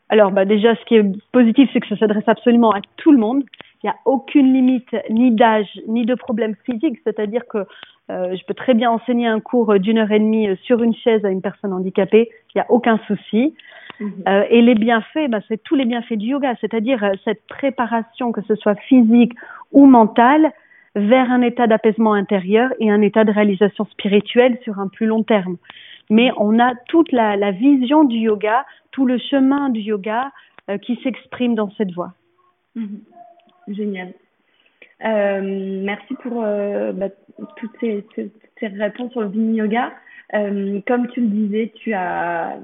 Alors, 0.09 0.31
bah 0.31 0.45
déjà, 0.45 0.75
ce 0.75 0.85
qui 0.85 0.95
est 0.95 1.05
positif, 1.31 1.69
c'est 1.73 1.79
que 1.79 1.87
ça 1.87 1.97
s'adresse 1.97 2.27
absolument 2.27 2.71
à 2.71 2.81
tout 2.97 3.11
le 3.11 3.17
monde. 3.17 3.43
Il 3.81 3.87
n'y 3.87 3.89
a 3.89 3.95
aucune 4.05 4.53
limite 4.53 4.95
ni 5.09 5.31
d'âge 5.31 5.79
ni 5.87 6.05
de 6.05 6.15
problème 6.15 6.55
physique, 6.65 6.99
c'est-à-dire 7.03 7.47
que 7.47 7.65
euh, 8.13 8.35
je 8.35 8.45
peux 8.45 8.53
très 8.53 8.73
bien 8.73 8.91
enseigner 8.91 9.27
un 9.27 9.39
cours 9.39 9.79
d'une 9.79 9.97
heure 9.97 10.11
et 10.11 10.19
demie 10.19 10.47
euh, 10.47 10.55
sur 10.63 10.81
une 10.83 10.93
chaise 10.93 11.25
à 11.25 11.29
une 11.29 11.41
personne 11.41 11.73
handicapée, 11.73 12.29
il 12.53 12.57
n'y 12.57 12.61
a 12.61 12.69
aucun 12.69 12.99
souci. 13.07 13.53
Mmh. 13.99 14.09
Euh, 14.27 14.43
et 14.49 14.61
les 14.61 14.75
bienfaits, 14.75 15.29
bah, 15.29 15.39
c'est 15.47 15.61
tous 15.63 15.75
les 15.75 15.85
bienfaits 15.85 16.17
du 16.17 16.27
yoga, 16.27 16.55
c'est-à-dire 16.61 17.03
euh, 17.03 17.13
cette 17.23 17.45
préparation, 17.47 18.31
que 18.31 18.41
ce 18.41 18.55
soit 18.55 18.75
physique 18.75 19.33
ou 19.71 19.85
mentale, 19.85 20.51
vers 20.95 21.31
un 21.31 21.41
état 21.41 21.67
d'apaisement 21.67 22.13
intérieur 22.13 22.71
et 22.79 22.91
un 22.91 23.01
état 23.01 23.23
de 23.23 23.31
réalisation 23.31 23.85
spirituelle 23.85 24.59
sur 24.63 24.79
un 24.79 24.87
plus 24.87 25.07
long 25.07 25.23
terme. 25.23 25.57
Mais 26.09 26.31
on 26.37 26.59
a 26.59 26.73
toute 26.87 27.11
la, 27.11 27.35
la 27.35 27.51
vision 27.51 28.03
du 28.03 28.17
yoga, 28.17 28.65
tout 28.91 29.05
le 29.05 29.17
chemin 29.17 29.69
du 29.69 29.79
yoga 29.79 30.31
euh, 30.69 30.77
qui 30.77 30.99
s'exprime 31.03 31.55
dans 31.55 31.71
cette 31.71 31.91
voie. 31.91 32.13
Mmh. 32.75 32.97
Génial. 33.69 34.13
Euh, 35.03 35.41
merci 35.83 36.13
pour 36.21 36.43
euh, 36.43 36.93
bah, 36.93 37.09
toutes 37.57 37.71
ces, 37.79 38.05
réponses 38.61 39.11
sur 39.11 39.21
le 39.21 39.27
Vini 39.27 39.57
Yoga. 39.57 39.91
Euh, 40.33 40.79
comme 40.87 41.09
tu 41.09 41.21
le 41.21 41.27
disais, 41.27 41.71
tu 41.75 41.93
as 41.93 42.57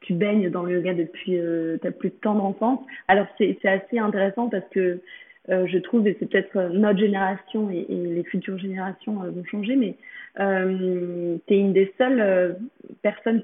tu 0.00 0.12
baignes 0.12 0.50
dans 0.50 0.64
le 0.64 0.74
yoga 0.74 0.92
depuis 0.92 1.40
ta 1.80 1.90
plus 1.90 2.10
tendre 2.10 2.44
enfance. 2.44 2.78
Alors 3.08 3.26
c'est 3.38 3.56
assez 3.64 3.98
intéressant 3.98 4.50
parce 4.50 4.68
que 4.70 5.00
je 5.48 5.78
trouve, 5.78 6.06
et 6.06 6.14
c'est 6.20 6.28
peut-être 6.28 6.74
notre 6.74 6.98
génération 6.98 7.70
et, 7.70 7.86
les 7.88 8.22
futures 8.24 8.58
générations 8.58 9.14
vont 9.14 9.44
changer, 9.50 9.76
mais 9.76 9.96
tu 10.36 11.54
es 11.54 11.58
une 11.58 11.72
des 11.72 11.94
seules 11.96 12.54
personnes 13.00 13.42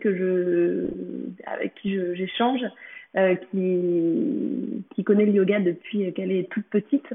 avec 1.46 1.74
qui 1.76 1.98
j'échange 2.14 2.60
qui 3.14 5.04
connaît 5.04 5.24
le 5.24 5.32
yoga 5.32 5.60
depuis 5.60 6.12
qu'elle 6.12 6.30
est 6.30 6.50
toute 6.50 6.66
petite. 6.66 7.08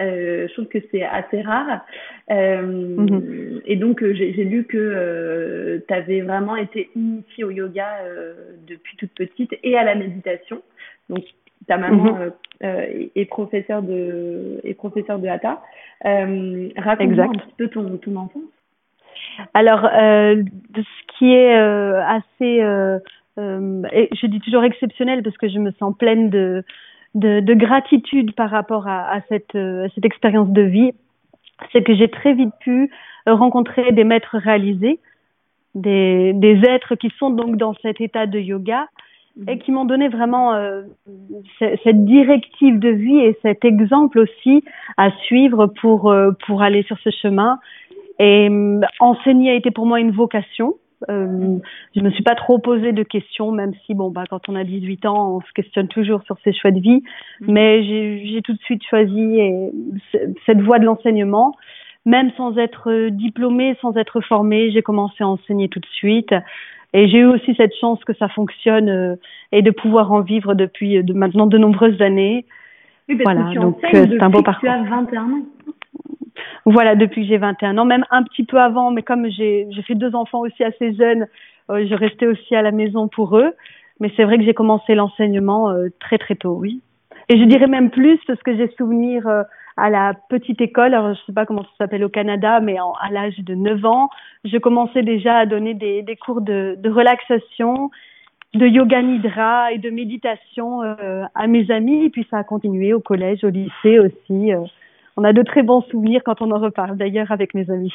Euh, 0.00 0.48
je 0.48 0.52
trouve 0.54 0.66
que 0.66 0.78
c'est 0.90 1.02
assez 1.02 1.42
rare. 1.42 1.84
Euh, 2.30 2.96
mm-hmm. 2.96 3.62
Et 3.66 3.76
donc, 3.76 4.02
euh, 4.02 4.14
j'ai 4.14 4.44
lu 4.44 4.64
que 4.64 4.78
euh, 4.78 5.78
tu 5.86 5.94
avais 5.94 6.20
vraiment 6.22 6.56
été 6.56 6.90
initiée 6.96 7.44
au 7.44 7.50
yoga 7.50 7.98
euh, 8.02 8.34
depuis 8.66 8.96
toute 8.96 9.12
petite 9.12 9.54
et 9.62 9.76
à 9.76 9.84
la 9.84 9.94
méditation. 9.94 10.62
Donc, 11.10 11.24
ta 11.68 11.76
maman 11.76 12.18
mm-hmm. 12.62 13.10
est 13.14 13.24
professeure 13.26 13.82
de, 13.82 14.60
est 14.64 14.74
professeur 14.74 15.18
de 15.18 15.28
hatha. 15.28 15.62
Raconte-nous 16.02 17.22
un 17.22 17.28
petit 17.28 17.54
peu 17.56 17.68
ton, 17.68 17.98
ton 17.98 18.16
enfance. 18.16 18.42
Alors, 19.54 19.82
ce 19.82 21.18
qui 21.18 21.32
est 21.32 21.54
assez 21.54 22.60
euh, 23.38 23.82
et 23.92 24.10
je 24.14 24.26
dis 24.26 24.40
toujours 24.40 24.64
exceptionnel 24.64 25.22
parce 25.22 25.36
que 25.38 25.48
je 25.48 25.58
me 25.58 25.72
sens 25.72 25.96
pleine 25.96 26.28
de, 26.30 26.64
de, 27.14 27.40
de 27.40 27.54
gratitude 27.54 28.34
par 28.34 28.50
rapport 28.50 28.88
à, 28.88 29.10
à 29.10 29.20
cette, 29.28 29.54
euh, 29.54 29.88
cette 29.94 30.04
expérience 30.04 30.48
de 30.50 30.62
vie, 30.62 30.92
c'est 31.72 31.82
que 31.82 31.94
j'ai 31.94 32.08
très 32.08 32.34
vite 32.34 32.54
pu 32.60 32.90
rencontrer 33.26 33.92
des 33.92 34.04
maîtres 34.04 34.36
réalisés, 34.36 34.98
des, 35.74 36.32
des 36.34 36.60
êtres 36.66 36.96
qui 36.96 37.10
sont 37.18 37.30
donc 37.30 37.56
dans 37.56 37.74
cet 37.82 38.00
état 38.00 38.26
de 38.26 38.38
yoga 38.38 38.88
et 39.48 39.58
qui 39.58 39.72
m'ont 39.72 39.84
donné 39.84 40.08
vraiment 40.08 40.52
euh, 40.54 40.82
cette 41.58 42.04
directive 42.04 42.78
de 42.78 42.90
vie 42.90 43.18
et 43.18 43.38
cet 43.42 43.64
exemple 43.64 44.18
aussi 44.18 44.62
à 44.98 45.10
suivre 45.22 45.66
pour 45.66 46.10
euh, 46.10 46.32
pour 46.46 46.62
aller 46.62 46.82
sur 46.82 46.98
ce 46.98 47.10
chemin. 47.10 47.58
Et 48.18 48.48
euh, 48.50 48.80
enseigner 49.00 49.52
a 49.52 49.54
été 49.54 49.70
pour 49.70 49.86
moi 49.86 50.00
une 50.00 50.10
vocation. 50.10 50.74
Euh, 51.08 51.58
je 51.94 52.00
me 52.00 52.10
suis 52.10 52.22
pas 52.22 52.34
trop 52.34 52.58
posé 52.58 52.92
de 52.92 53.02
questions, 53.02 53.52
même 53.52 53.72
si 53.86 53.94
bon 53.94 54.10
bah 54.10 54.24
quand 54.28 54.48
on 54.48 54.54
a 54.54 54.64
18 54.64 55.06
ans, 55.06 55.36
on 55.36 55.40
se 55.40 55.52
questionne 55.54 55.88
toujours 55.88 56.22
sur 56.24 56.36
ses 56.44 56.52
choix 56.52 56.70
de 56.70 56.80
vie. 56.80 57.02
Mm. 57.40 57.52
Mais 57.52 57.82
j'ai 57.84 58.42
tout 58.42 58.52
de 58.52 58.60
suite 58.60 58.82
choisi 58.88 59.38
et, 59.40 59.70
cette 60.46 60.60
voie 60.60 60.78
de 60.78 60.84
l'enseignement, 60.84 61.54
même 62.06 62.30
sans 62.36 62.56
être 62.56 63.08
diplômée, 63.10 63.76
sans 63.80 63.96
être 63.96 64.20
formée, 64.20 64.70
j'ai 64.70 64.82
commencé 64.82 65.22
à 65.24 65.28
enseigner 65.28 65.68
tout 65.68 65.80
de 65.80 65.86
suite. 65.86 66.34
Et 66.94 67.08
j'ai 67.08 67.18
eu 67.18 67.24
aussi 67.24 67.54
cette 67.56 67.74
chance 67.80 68.02
que 68.04 68.12
ça 68.14 68.28
fonctionne 68.28 68.88
euh, 68.88 69.16
et 69.50 69.62
de 69.62 69.70
pouvoir 69.70 70.12
en 70.12 70.20
vivre 70.20 70.54
depuis 70.54 70.98
euh, 70.98 71.02
de, 71.02 71.14
maintenant 71.14 71.46
de 71.46 71.56
nombreuses 71.56 72.00
années. 72.02 72.44
Oui, 73.08 73.16
parce 73.16 73.34
voilà, 73.34 73.48
que 73.48 73.54
tu 73.54 73.58
donc 73.58 73.78
c'est 73.80 74.22
un 74.22 74.30
beau 74.30 74.42
parcours. 74.42 74.68
Tu 74.68 74.74
as 74.74 74.82
21 74.82 75.22
ans. 75.22 75.42
Voilà, 76.64 76.94
depuis 76.94 77.22
que 77.22 77.28
j'ai 77.28 77.38
21 77.38 77.78
ans, 77.78 77.84
même 77.84 78.04
un 78.10 78.22
petit 78.22 78.44
peu 78.44 78.58
avant, 78.58 78.90
mais 78.90 79.02
comme 79.02 79.28
j'ai 79.30 79.68
fait 79.86 79.94
deux 79.94 80.14
enfants 80.14 80.40
aussi 80.40 80.62
assez 80.64 80.94
jeunes, 80.94 81.26
euh, 81.70 81.86
je 81.88 81.94
restais 81.94 82.26
aussi 82.26 82.54
à 82.54 82.62
la 82.62 82.70
maison 82.70 83.08
pour 83.08 83.36
eux. 83.36 83.52
Mais 84.00 84.10
c'est 84.16 84.24
vrai 84.24 84.38
que 84.38 84.44
j'ai 84.44 84.54
commencé 84.54 84.94
l'enseignement 84.94 85.70
euh, 85.70 85.88
très 86.00 86.18
très 86.18 86.34
tôt, 86.34 86.56
oui. 86.60 86.80
Et 87.28 87.38
je 87.38 87.44
dirais 87.44 87.68
même 87.68 87.90
plus 87.90 88.18
parce 88.26 88.42
que 88.42 88.56
j'ai 88.56 88.68
souvenir 88.76 89.26
euh, 89.28 89.42
à 89.76 89.90
la 89.90 90.14
petite 90.28 90.60
école, 90.60 90.94
alors 90.94 91.14
je 91.14 91.20
sais 91.24 91.32
pas 91.32 91.46
comment 91.46 91.62
ça 91.62 91.70
s'appelle 91.78 92.04
au 92.04 92.08
Canada, 92.08 92.60
mais 92.60 92.80
en, 92.80 92.92
à 92.94 93.10
l'âge 93.10 93.38
de 93.38 93.54
9 93.54 93.84
ans, 93.84 94.10
je 94.44 94.58
commençais 94.58 95.02
déjà 95.02 95.36
à 95.38 95.46
donner 95.46 95.74
des, 95.74 96.02
des 96.02 96.16
cours 96.16 96.40
de, 96.40 96.76
de 96.78 96.90
relaxation, 96.90 97.90
de 98.54 98.66
yoga 98.66 99.00
nidra 99.02 99.72
et 99.72 99.78
de 99.78 99.88
méditation 99.88 100.82
euh, 100.82 101.24
à 101.34 101.46
mes 101.46 101.70
amis. 101.70 102.06
Et 102.06 102.10
puis 102.10 102.26
ça 102.30 102.38
a 102.38 102.44
continué 102.44 102.92
au 102.92 103.00
collège, 103.00 103.44
au 103.44 103.50
lycée 103.50 103.98
aussi. 103.98 104.52
On 105.16 105.24
a 105.24 105.32
de 105.32 105.42
très 105.42 105.62
bons 105.62 105.82
souvenirs 105.82 106.22
quand 106.24 106.40
on 106.40 106.50
en 106.50 106.58
reparle 106.58 106.96
d'ailleurs 106.96 107.30
avec 107.30 107.54
mes 107.54 107.70
amis. 107.70 107.94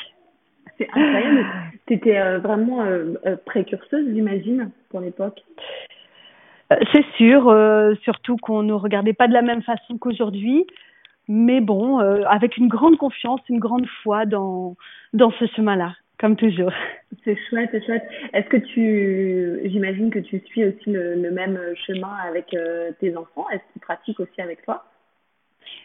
C'est 0.78 0.88
incroyable. 0.90 1.46
Tu 1.88 1.94
étais 1.94 2.18
euh, 2.20 2.40
vraiment 2.40 2.82
euh, 2.82 3.14
euh, 3.26 3.36
précurseuse, 3.46 4.08
j'imagine, 4.14 4.70
pour 4.90 5.00
l'époque. 5.00 5.44
C'est 6.92 7.06
sûr, 7.16 7.44
surtout 8.04 8.36
qu'on 8.36 8.62
ne 8.62 8.74
regardait 8.74 9.14
pas 9.14 9.30
de 9.30 9.34
la 9.34 9.42
même 9.42 9.62
façon 9.62 9.98
qu'aujourd'hui, 9.98 10.68
mais 11.30 11.62
bon, 11.62 12.00
avec 12.00 12.58
une 12.58 12.68
grande 12.68 12.98
confiance, 12.98 13.40
une 13.48 13.60
grande 13.60 13.88
foi 14.04 14.26
dans, 14.26 14.76
dans 15.14 15.32
ce 15.40 15.46
chemin-là. 15.56 15.94
comme 16.20 16.36
toujours. 16.36 16.72
C'est 17.24 17.38
chouette, 17.50 17.70
c'est 17.72 17.86
chouette. 17.86 18.08
Est-ce 18.34 18.48
que 18.48 18.58
tu, 18.58 19.70
j'imagine 19.70 20.10
que 20.10 20.20
tu 20.20 20.40
suis 20.40 20.66
aussi 20.66 20.92
le, 20.92 21.16
le 21.16 21.32
même 21.32 21.60
chemin 21.86 22.16
avec 22.28 22.54
euh, 22.54 22.92
tes 23.00 23.16
enfants? 23.16 23.46
Est-ce 23.52 23.62
qu'ils 23.74 23.82
pratiquent 23.82 24.20
aussi 24.20 24.42
avec 24.42 24.64
toi? 24.64 24.86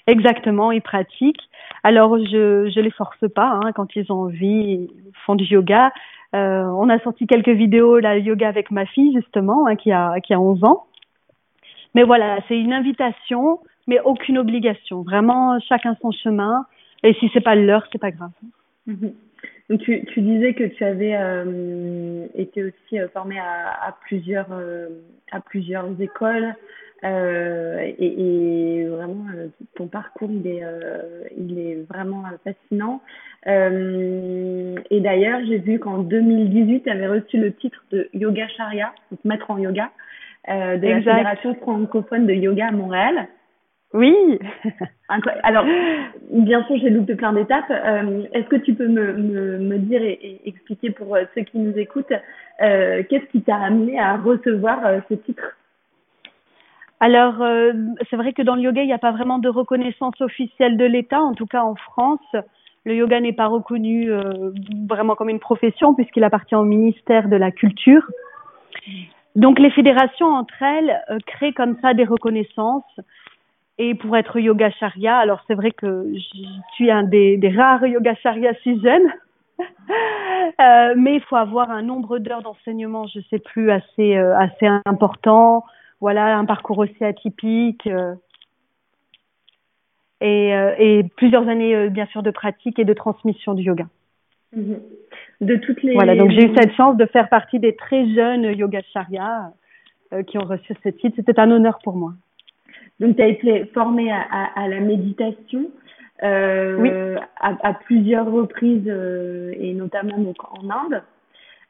Exactement, 0.06 0.72
ils 0.72 0.82
pratiquent. 0.82 1.48
Alors 1.84 2.18
je 2.18 2.70
je 2.74 2.80
les 2.80 2.90
force 2.90 3.28
pas 3.34 3.60
hein, 3.62 3.72
quand 3.72 3.94
ils 3.96 4.10
ont 4.12 4.22
envie, 4.22 4.88
ils 4.88 5.12
font 5.26 5.34
du 5.34 5.44
yoga. 5.44 5.92
Euh, 6.34 6.64
on 6.64 6.88
a 6.88 6.98
sorti 7.00 7.26
quelques 7.26 7.50
vidéos 7.50 7.98
là 7.98 8.16
yoga 8.16 8.48
avec 8.48 8.70
ma 8.70 8.86
fille 8.86 9.12
justement 9.14 9.66
hein, 9.66 9.76
qui 9.76 9.92
a 9.92 10.20
qui 10.20 10.32
a 10.34 10.40
11 10.40 10.64
ans. 10.64 10.86
Mais 11.94 12.04
voilà, 12.04 12.38
c'est 12.48 12.58
une 12.58 12.72
invitation, 12.72 13.60
mais 13.86 14.00
aucune 14.00 14.38
obligation. 14.38 15.02
Vraiment 15.02 15.58
chacun 15.60 15.94
son 16.00 16.10
chemin. 16.10 16.64
Et 17.02 17.14
si 17.14 17.30
c'est 17.34 17.40
pas 17.40 17.54
l'heure, 17.54 17.86
c'est 17.92 18.00
pas 18.00 18.10
grave. 18.10 18.30
Mhm. 18.86 19.12
Donc 19.68 19.80
tu, 19.80 20.04
tu 20.06 20.20
disais 20.20 20.54
que 20.54 20.64
tu 20.64 20.84
avais 20.84 21.14
euh, 21.14 22.26
été 22.34 22.64
aussi 22.64 22.98
euh, 22.98 23.08
formée 23.08 23.38
à, 23.38 23.96
plusieurs 24.06 24.48
à 25.30 25.40
plusieurs 25.40 25.88
écoles 26.00 26.54
et, 27.02 28.86
vraiment 28.88 29.26
ton 29.76 29.86
parcours 29.86 30.30
il 30.30 30.46
est 30.46 30.62
il 31.36 31.58
est 31.58 31.86
vraiment 31.88 32.24
fascinant. 32.44 33.00
et 33.46 35.00
d'ailleurs 35.00 35.40
j'ai 35.46 35.58
vu 35.58 35.78
qu'en 35.78 35.98
2018 35.98 36.82
tu 36.82 36.90
avais 36.90 37.08
reçu 37.08 37.38
le 37.38 37.52
titre 37.54 37.84
de 37.90 38.08
Yoga 38.14 38.48
Sharia, 38.48 38.92
donc 39.10 39.20
maître 39.24 39.50
en 39.50 39.58
yoga, 39.58 39.90
de 40.48 40.86
la 40.86 41.02
Fédération 41.02 41.54
francophone 41.56 42.26
de 42.26 42.34
yoga 42.34 42.68
à 42.68 42.72
Montréal. 42.72 43.28
Oui. 43.94 44.38
Alors, 45.42 45.66
bien 46.30 46.64
sûr, 46.64 46.76
j'ai 46.78 46.90
loupé 46.90 47.14
plein 47.14 47.32
d'étapes. 47.32 47.70
Euh, 47.70 48.24
Est-ce 48.32 48.48
que 48.48 48.56
tu 48.56 48.74
peux 48.74 48.88
me, 48.88 49.12
me, 49.12 49.58
me 49.58 49.78
dire 49.78 50.02
et, 50.02 50.12
et, 50.12 50.48
expliquer 50.48 50.90
pour 50.90 51.14
euh, 51.14 51.24
ceux 51.34 51.42
qui 51.42 51.58
nous 51.58 51.76
écoutent, 51.78 52.12
euh, 52.62 53.02
qu'est-ce 53.08 53.26
qui 53.26 53.42
t'a 53.42 53.56
amené 53.56 53.98
à 53.98 54.16
recevoir 54.16 54.84
euh, 54.86 55.00
ce 55.10 55.14
titre? 55.14 55.56
Alors, 57.02 57.42
euh, 57.42 57.72
c'est 58.08 58.14
vrai 58.14 58.32
que 58.32 58.42
dans 58.42 58.54
le 58.54 58.62
yoga, 58.62 58.80
il 58.80 58.86
n'y 58.86 58.92
a 58.92 58.98
pas 58.98 59.10
vraiment 59.10 59.38
de 59.38 59.48
reconnaissance 59.48 60.20
officielle 60.20 60.76
de 60.76 60.84
l'État, 60.84 61.20
en 61.20 61.34
tout 61.34 61.46
cas 61.46 61.62
en 61.62 61.74
France. 61.74 62.20
Le 62.84 62.94
yoga 62.94 63.18
n'est 63.18 63.32
pas 63.32 63.48
reconnu 63.48 64.08
vraiment 64.88 65.16
comme 65.16 65.28
une 65.28 65.40
profession 65.40 65.94
puisqu'il 65.94 66.22
appartient 66.22 66.54
au 66.54 66.62
ministère 66.62 67.28
de 67.28 67.34
la 67.34 67.50
Culture. 67.50 68.04
Donc, 69.34 69.58
les 69.58 69.70
fédérations 69.70 70.28
entre 70.28 70.62
elles 70.62 71.00
créent 71.26 71.52
comme 71.52 71.76
ça 71.80 71.92
des 71.92 72.04
reconnaissances 72.04 73.00
et 73.78 73.94
pour 73.94 74.16
être 74.16 74.38
yoga 74.38 74.70
sharia, 74.70 75.16
alors 75.16 75.42
c'est 75.46 75.54
vrai 75.54 75.70
que 75.72 76.06
je 76.14 76.46
suis 76.74 76.90
un 76.90 77.02
des, 77.02 77.36
des 77.36 77.48
rares 77.48 77.86
yoga 77.86 78.14
sharia 78.16 78.52
si 78.62 78.80
jeune, 78.80 79.08
euh, 79.58 80.94
mais 80.96 81.16
il 81.16 81.22
faut 81.22 81.36
avoir 81.36 81.70
un 81.70 81.82
nombre 81.82 82.18
d'heures 82.18 82.42
d'enseignement, 82.42 83.06
je 83.06 83.20
sais 83.30 83.38
plus, 83.38 83.70
assez 83.70 84.16
euh, 84.16 84.36
assez 84.36 84.68
important. 84.84 85.64
Voilà, 86.02 86.36
un 86.36 86.44
parcours 86.44 86.78
aussi 86.78 87.04
atypique 87.04 87.86
euh, 87.86 88.14
et, 90.20 90.52
euh, 90.52 90.74
et 90.76 91.04
plusieurs 91.16 91.48
années 91.48 91.76
euh, 91.76 91.90
bien 91.90 92.06
sûr 92.06 92.24
de 92.24 92.32
pratique 92.32 92.80
et 92.80 92.84
de 92.84 92.92
transmission 92.92 93.54
du 93.54 93.62
yoga. 93.62 93.86
Mm-hmm. 94.52 94.80
De 95.42 95.56
toutes 95.56 95.80
les. 95.84 95.94
Voilà, 95.94 96.16
donc 96.16 96.32
j'ai 96.32 96.46
eu 96.46 96.54
cette 96.56 96.74
chance 96.74 96.96
de 96.96 97.06
faire 97.06 97.28
partie 97.28 97.60
des 97.60 97.76
très 97.76 98.12
jeunes 98.14 98.42
yoga 98.58 98.82
sharia 98.92 99.52
euh, 100.12 100.24
qui 100.24 100.38
ont 100.38 100.44
reçu 100.44 100.74
ce 100.82 100.88
titre. 100.88 101.14
C'était 101.14 101.38
un 101.38 101.52
honneur 101.52 101.78
pour 101.84 101.94
moi. 101.94 102.14
Donc, 102.98 103.14
tu 103.14 103.22
as 103.22 103.28
été 103.28 103.66
formée 103.66 104.10
à, 104.10 104.22
à, 104.28 104.64
à 104.64 104.66
la 104.68 104.80
méditation 104.80 105.70
euh, 106.24 106.76
oui. 106.80 106.90
à, 107.40 107.56
à, 107.62 107.74
plusieurs 107.74 108.28
reprises 108.28 108.88
euh, 108.88 109.52
et 109.56 109.72
notamment 109.72 110.18
donc 110.18 110.36
en 110.50 110.68
Inde. 110.68 111.00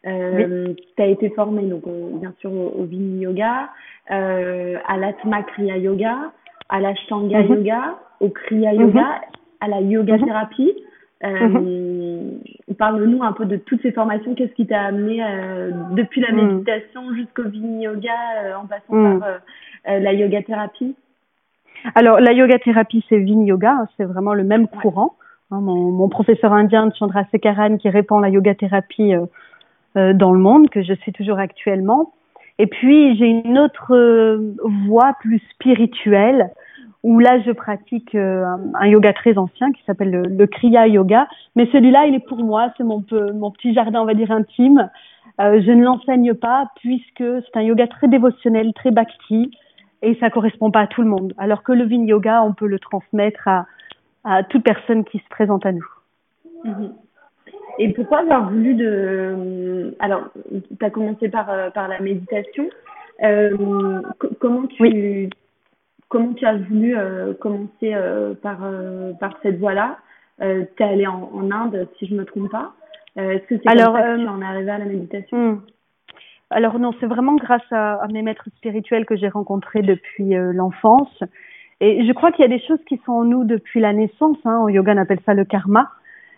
Euh, 0.06 0.66
oui. 0.68 0.76
Tu 0.97 1.02
as 1.02 1.06
été 1.06 1.30
formée 1.30 1.62
donc 1.62 1.87
au, 1.87 2.18
bien 2.18 2.32
sûr 2.40 2.52
au, 2.52 2.75
au 2.80 2.85
Vini 2.85 3.21
Yoga, 3.23 3.68
euh, 4.11 4.76
à 4.88 4.97
l'Atma 4.97 5.42
Kriya 5.42 5.76
Yoga, 5.78 6.32
à 6.68 6.80
l'Ashtanga 6.80 7.38
mm 7.38 7.47
-hmm. 7.47 7.54
Yoga, 7.54 7.82
au 8.21 8.28
Kriya 8.28 8.73
Yoga, 8.75 9.00
mm 9.00 9.14
-hmm. 9.14 9.64
à 9.64 9.68
la 9.68 9.80
Yoga 9.80 10.16
Mhm. 10.16 10.25
Thérapie. 10.26 10.75
Euh, 11.25 12.30
Parle-nous 12.78 13.23
un 13.23 13.32
peu 13.32 13.45
de 13.45 13.56
toutes 13.67 13.82
ces 13.82 13.93
formations. 13.93 14.34
Qu'est-ce 14.34 14.54
qui 14.54 14.67
t'a 14.67 14.80
amené 14.91 15.23
euh, 15.23 15.71
depuis 15.93 16.21
la 16.21 16.32
méditation 16.32 17.02
jusqu'au 17.15 17.45
Vini 17.54 17.84
Yoga, 17.84 18.19
euh, 18.45 18.60
en 18.60 18.67
passant 18.67 18.95
par 19.21 19.28
euh, 19.28 19.38
euh, 19.88 19.99
la 20.06 20.12
Yoga 20.15 20.43
Thérapie? 20.43 20.95
Alors, 21.95 22.21
la 22.21 22.32
yoga 22.32 22.58
thérapie, 22.58 23.04
c'est 23.08 23.19
Vini 23.19 23.47
Yoga, 23.47 23.73
hein, 23.73 23.86
c'est 23.97 24.04
vraiment 24.04 24.34
le 24.34 24.45
même 24.45 24.67
courant. 24.69 25.10
Hein, 25.50 25.60
mon, 25.60 25.91
mon, 25.91 26.08
professeur 26.08 26.52
indien, 26.52 26.91
Chandra 26.99 27.25
Sekaran, 27.30 27.76
qui 27.76 27.88
répand 27.91 28.23
la 28.23 28.28
yoga 28.30 28.54
thérapie 28.54 29.15
euh, 29.15 29.21
euh, 29.21 29.26
dans 29.95 30.33
le 30.33 30.39
monde, 30.39 30.71
que 30.71 30.83
je 30.83 30.95
suis 30.95 31.13
toujours 31.13 31.39
actuellement. 31.39 32.13
Et 32.59 32.67
puis, 32.67 33.17
j'ai 33.17 33.26
une 33.26 33.59
autre 33.59 33.95
euh, 33.95 34.55
voie 34.87 35.15
plus 35.21 35.41
spirituelle, 35.50 36.50
où 37.02 37.19
là, 37.19 37.41
je 37.41 37.50
pratique 37.50 38.15
euh, 38.15 38.45
un, 38.75 38.87
yoga 38.87 39.13
très 39.13 39.37
ancien 39.37 39.73
qui 39.73 39.83
s'appelle 39.85 40.11
le, 40.11 40.47
Kriya 40.47 40.87
Yoga. 40.87 41.26
Mais 41.57 41.67
celui-là, 41.73 42.07
il 42.07 42.15
est 42.15 42.26
pour 42.26 42.39
moi, 42.39 42.73
c'est 42.76 42.85
mon, 42.85 43.00
petit 43.00 43.75
jardin, 43.75 44.02
on 44.02 44.05
va 44.05 44.15
dire, 44.15 44.31
intime. 44.31 44.91
Euh, 45.41 45.61
je 45.61 45.73
ne 45.73 45.83
l'enseigne 45.83 46.35
pas, 46.35 46.71
puisque 46.76 47.25
c'est 47.25 47.57
un 47.57 47.63
yoga 47.63 47.87
très 47.87 48.07
dévotionnel, 48.07 48.73
très 48.75 48.91
bhakti 48.91 49.50
et 50.02 50.17
ça 50.21 50.31
correspond 50.31 50.71
pas 50.71 50.81
à 50.81 50.87
tout 50.87 51.02
le 51.02 51.09
monde. 51.09 51.33
Alors 51.39 51.63
que 51.63 51.73
le 51.73 51.85
Vin 51.85 52.05
Yoga, 52.07 52.43
on 52.43 52.52
peut 52.52 52.67
le 52.67 52.78
transmettre 52.78 53.49
à, 53.49 53.67
à 54.25 54.43
toute 54.43 54.63
personne 54.63 55.05
qui 55.05 55.19
se 55.19 55.28
présente 55.31 55.65
à 55.65 55.73
nous. 55.73 55.87
Mmh. 56.65 56.89
Et 57.78 57.93
pourquoi 57.93 58.21
avoir 58.21 58.50
voulu 58.50 58.75
de... 58.75 59.95
Alors, 59.99 60.28
tu 60.50 60.85
as 60.85 60.91
commencé 60.91 61.28
par, 61.28 61.50
euh, 61.50 61.71
par 61.71 61.89
la 61.89 62.00
méditation. 62.00 62.69
Euh, 63.23 64.00
comment, 64.41 64.67
tu, 64.67 64.82
oui. 64.82 65.30
comment 66.08 66.32
tu 66.35 66.45
as 66.45 66.56
voulu 66.56 66.97
euh, 66.97 67.35
commencer 67.35 67.95
euh, 67.95 68.35
par, 68.35 68.58
par 69.21 69.39
cette 69.43 69.58
voie-là? 69.58 69.99
Tu 70.41 70.47
es 70.47 70.82
allé 70.82 71.06
en, 71.06 71.30
en, 71.32 71.50
Inde, 71.50 71.87
si 71.99 72.06
je 72.06 72.15
me 72.15 72.25
trompe 72.25 72.50
pas. 72.50 72.73
Est-ce 73.17 73.47
que 73.47 73.56
c'est 73.56 73.65
comme 73.65 73.78
ça 73.78 74.02
que 74.02 74.23
tu 74.23 74.28
en 74.28 74.43
es 74.43 74.45
arrivé 74.45 74.71
à 74.71 74.78
la 74.78 74.87
méditation? 74.87 75.37
hmm. 75.37 75.61
Alors 76.50 76.78
non, 76.78 76.93
c'est 77.00 77.06
vraiment 77.06 77.37
grâce 77.37 77.63
à, 77.71 77.95
à, 77.95 78.08
mes 78.08 78.23
maîtres 78.23 78.49
spirituels 78.56 79.06
que 79.06 79.17
j'ai 79.17 79.28
rencontrés 79.28 79.82
depuis 79.82 80.35
l'enfance. 80.35 81.23
Et 81.80 82.04
je 82.06 82.13
crois 82.13 82.32
qu'il 82.32 82.43
y 82.43 82.52
a 82.52 82.56
des 82.56 82.65
choses 82.65 82.82
qui 82.89 83.00
sont 83.06 83.13
en 83.13 83.25
nous 83.25 83.45
depuis 83.45 83.80
la 83.80 83.93
naissance. 83.93 84.37
Hein. 84.45 84.58
En 84.58 84.69
yoga, 84.69 84.95
on 84.95 84.99
appelle 84.99 85.21
ça 85.25 85.35
le 85.35 85.45
karma. 85.45 85.91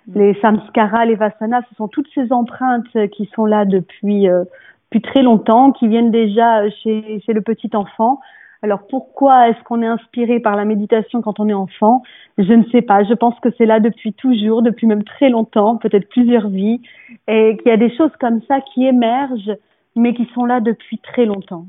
Mmh. 0.06 0.18
Les 0.18 0.34
samskaras, 0.40 1.04
les 1.06 1.14
vasanas, 1.14 1.62
ce 1.70 1.74
sont 1.76 1.88
toutes 1.88 2.08
ces 2.14 2.32
empreintes 2.32 2.86
qui 3.12 3.28
sont 3.34 3.46
là 3.46 3.64
depuis, 3.64 4.28
euh, 4.28 4.44
depuis 4.90 5.02
très 5.02 5.22
longtemps, 5.22 5.72
qui 5.72 5.88
viennent 5.88 6.10
déjà 6.10 6.68
chez, 6.70 7.20
chez 7.20 7.32
le 7.32 7.40
petit 7.40 7.70
enfant. 7.74 8.20
Alors 8.62 8.86
pourquoi 8.88 9.50
est-ce 9.50 9.62
qu'on 9.64 9.82
est 9.82 9.86
inspiré 9.86 10.40
par 10.40 10.56
la 10.56 10.64
méditation 10.64 11.20
quand 11.20 11.38
on 11.38 11.48
est 11.48 11.54
enfant? 11.54 12.02
Je 12.38 12.52
ne 12.52 12.64
sais 12.72 12.80
pas. 12.80 13.04
Je 13.04 13.12
pense 13.12 13.38
que 13.40 13.50
c'est 13.58 13.66
là 13.66 13.78
depuis 13.78 14.14
toujours, 14.14 14.62
depuis 14.62 14.86
même 14.86 15.04
très 15.04 15.28
longtemps, 15.28 15.76
peut-être 15.76 16.08
plusieurs 16.08 16.48
vies, 16.48 16.80
et 17.28 17.58
qu'il 17.58 17.68
y 17.68 17.74
a 17.74 17.76
des 17.76 17.94
choses 17.94 18.12
comme 18.18 18.40
ça 18.48 18.60
qui 18.60 18.86
émergent 18.86 19.52
mais 19.96 20.14
qui 20.14 20.26
sont 20.34 20.44
là 20.44 20.60
depuis 20.60 20.98
très 20.98 21.24
longtemps. 21.24 21.66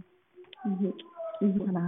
Mmh. 0.65 0.87
Mmh. 1.41 1.51
Voilà. 1.59 1.87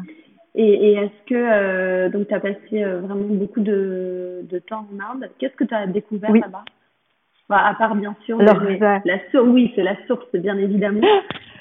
Et, 0.59 0.89
et 0.89 0.93
est-ce 0.93 1.29
que 1.29 1.35
euh, 1.35 2.09
donc 2.09 2.27
tu 2.27 2.33
as 2.33 2.39
passé 2.39 2.83
euh, 2.83 2.99
vraiment 3.01 3.27
beaucoup 3.29 3.61
de, 3.61 4.39
de 4.49 4.59
temps 4.59 4.87
en 4.91 5.13
Inde 5.13 5.29
Qu'est-ce 5.37 5.55
que 5.55 5.63
tu 5.63 5.73
as 5.73 5.85
découvert 5.85 6.31
oui. 6.31 6.39
là-bas? 6.41 6.65
Bah, 7.47 7.61
À 7.63 7.75
part 7.75 7.95
bien 7.95 8.15
sûr 8.25 8.41
Alors, 8.41 8.61
la 8.63 9.19
source, 9.31 9.47
oui, 9.47 9.71
c'est 9.75 9.83
la 9.83 9.95
source 10.07 10.27
bien 10.33 10.57
évidemment. 10.57 11.01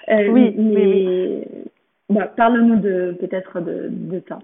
Euh, 0.09 0.29
oui, 0.29 0.55
mais 0.57 0.87
oui. 0.87 1.45
Bah, 2.11 2.29
parle-nous 2.37 2.77
de 2.77 3.17
peut-être 3.19 3.59
de, 3.61 3.89
de 3.91 4.23
ça. 4.29 4.39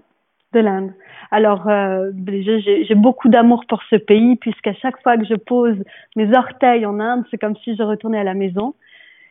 De 0.51 0.59
l'Inde. 0.59 0.91
Alors, 1.31 1.69
euh, 1.69 2.11
j'ai 2.27 2.95
beaucoup 2.95 3.29
d'amour 3.29 3.63
pour 3.69 3.81
ce 3.89 3.95
pays 3.95 4.35
puisqu'à 4.35 4.73
chaque 4.73 5.01
fois 5.01 5.15
que 5.17 5.23
je 5.23 5.35
pose 5.35 5.77
mes 6.17 6.35
orteils 6.35 6.85
en 6.85 6.99
Inde, 6.99 7.23
c'est 7.31 7.37
comme 7.37 7.55
si 7.63 7.77
je 7.77 7.81
retournais 7.81 8.19
à 8.19 8.25
la 8.25 8.33
maison. 8.33 8.73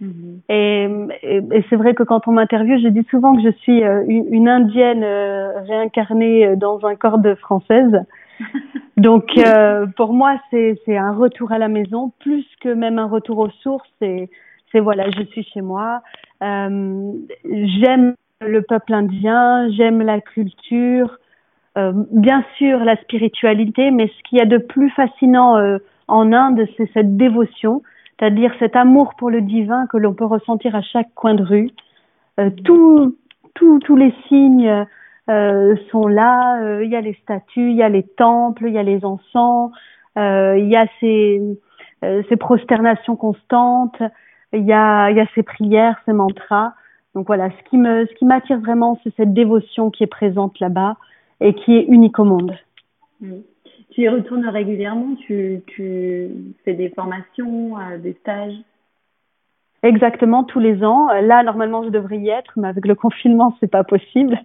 Mmh. 0.02 0.40
Et, 0.48 0.88
et, 1.22 1.36
et 1.52 1.64
c'est 1.70 1.76
vrai 1.76 1.94
que 1.94 2.02
quand 2.02 2.26
on 2.26 2.32
m'interviewe, 2.32 2.80
je 2.82 2.88
dis 2.88 3.06
souvent 3.08 3.36
que 3.36 3.42
je 3.42 3.52
suis 3.58 3.84
euh, 3.84 4.02
une, 4.08 4.26
une, 4.34 4.48
indienne 4.48 5.04
euh, 5.04 5.60
réincarnée 5.60 6.56
dans 6.56 6.84
un 6.84 6.96
corps 6.96 7.18
de 7.18 7.36
française. 7.36 8.04
Donc 8.96 9.30
euh, 9.38 9.86
pour 9.96 10.12
moi, 10.12 10.40
c'est 10.50 10.76
un 10.88 11.12
retour 11.12 11.52
à 11.52 11.58
la 11.58 11.68
maison, 11.68 12.12
plus 12.18 12.44
que 12.60 12.68
même 12.68 12.98
un 12.98 13.06
retour 13.06 13.38
aux 13.38 13.50
sources. 13.62 13.88
C'est 14.00 14.80
voilà, 14.80 15.10
je 15.10 15.22
suis 15.24 15.44
chez 15.44 15.60
moi. 15.60 16.02
Euh, 16.42 17.12
j'aime 17.44 18.14
le 18.40 18.62
peuple 18.62 18.94
indien, 18.94 19.70
j'aime 19.70 20.02
la 20.02 20.20
culture, 20.20 21.18
euh, 21.78 21.92
bien 22.10 22.44
sûr 22.56 22.80
la 22.80 22.96
spiritualité, 22.96 23.90
mais 23.92 24.08
ce 24.08 24.28
qu'il 24.28 24.38
y 24.38 24.40
a 24.40 24.46
de 24.46 24.58
plus 24.58 24.90
fascinant 24.90 25.78
en 26.08 26.32
Inde, 26.32 26.66
c'est 26.76 26.90
cette 26.92 27.16
dévotion 27.16 27.82
c'est-à-dire 28.22 28.54
cet 28.60 28.76
amour 28.76 29.14
pour 29.18 29.30
le 29.30 29.40
divin 29.40 29.88
que 29.88 29.96
l'on 29.96 30.14
peut 30.14 30.24
ressentir 30.24 30.76
à 30.76 30.80
chaque 30.80 31.12
coin 31.12 31.34
de 31.34 31.42
rue. 31.42 31.70
Euh, 32.38 32.50
tous 32.64 33.16
tout, 33.54 33.96
les 33.96 34.14
signes 34.28 34.86
euh, 35.28 35.76
sont 35.90 36.06
là, 36.06 36.60
il 36.60 36.64
euh, 36.64 36.84
y 36.84 36.94
a 36.94 37.00
les 37.00 37.14
statues, 37.14 37.70
il 37.70 37.76
y 37.76 37.82
a 37.82 37.88
les 37.88 38.04
temples, 38.04 38.68
il 38.68 38.74
y 38.74 38.78
a 38.78 38.84
les 38.84 39.04
encens, 39.04 39.72
il 40.16 40.68
y 40.68 40.76
a 40.76 40.86
ces, 41.00 41.42
ces 42.00 42.36
prosternations 42.36 43.16
constantes, 43.16 44.00
il 44.52 44.62
y 44.62 44.72
a, 44.72 45.10
il 45.10 45.16
y 45.16 45.20
a 45.20 45.26
ces 45.34 45.42
prières, 45.42 46.00
ces 46.06 46.12
mantras. 46.12 46.74
Donc 47.16 47.26
voilà, 47.26 47.50
ce 47.50 47.70
qui 47.70 47.76
me, 47.76 48.06
ce 48.06 48.14
qui 48.14 48.24
m'attire 48.24 48.60
vraiment, 48.60 49.00
c'est 49.02 49.14
cette 49.16 49.34
dévotion 49.34 49.90
qui 49.90 50.04
est 50.04 50.06
présente 50.06 50.60
là-bas 50.60 50.96
et 51.40 51.54
qui 51.54 51.76
est 51.76 51.86
unique 51.88 52.20
au 52.20 52.24
monde. 52.24 52.56
Mm. 53.20 53.40
Tu 53.92 54.02
y 54.02 54.08
retournes 54.08 54.46
régulièrement 54.48 55.14
Tu, 55.26 55.60
tu 55.66 56.28
fais 56.64 56.74
des 56.74 56.88
formations, 56.90 57.78
euh, 57.78 57.98
des 57.98 58.14
stages? 58.20 58.54
Exactement, 59.82 60.44
tous 60.44 60.60
les 60.60 60.84
ans. 60.84 61.08
Là, 61.08 61.42
normalement, 61.42 61.82
je 61.82 61.88
devrais 61.88 62.18
y 62.18 62.28
être, 62.28 62.52
mais 62.56 62.68
avec 62.68 62.86
le 62.86 62.94
confinement, 62.94 63.56
c'est 63.58 63.70
pas 63.70 63.82
possible. 63.82 64.38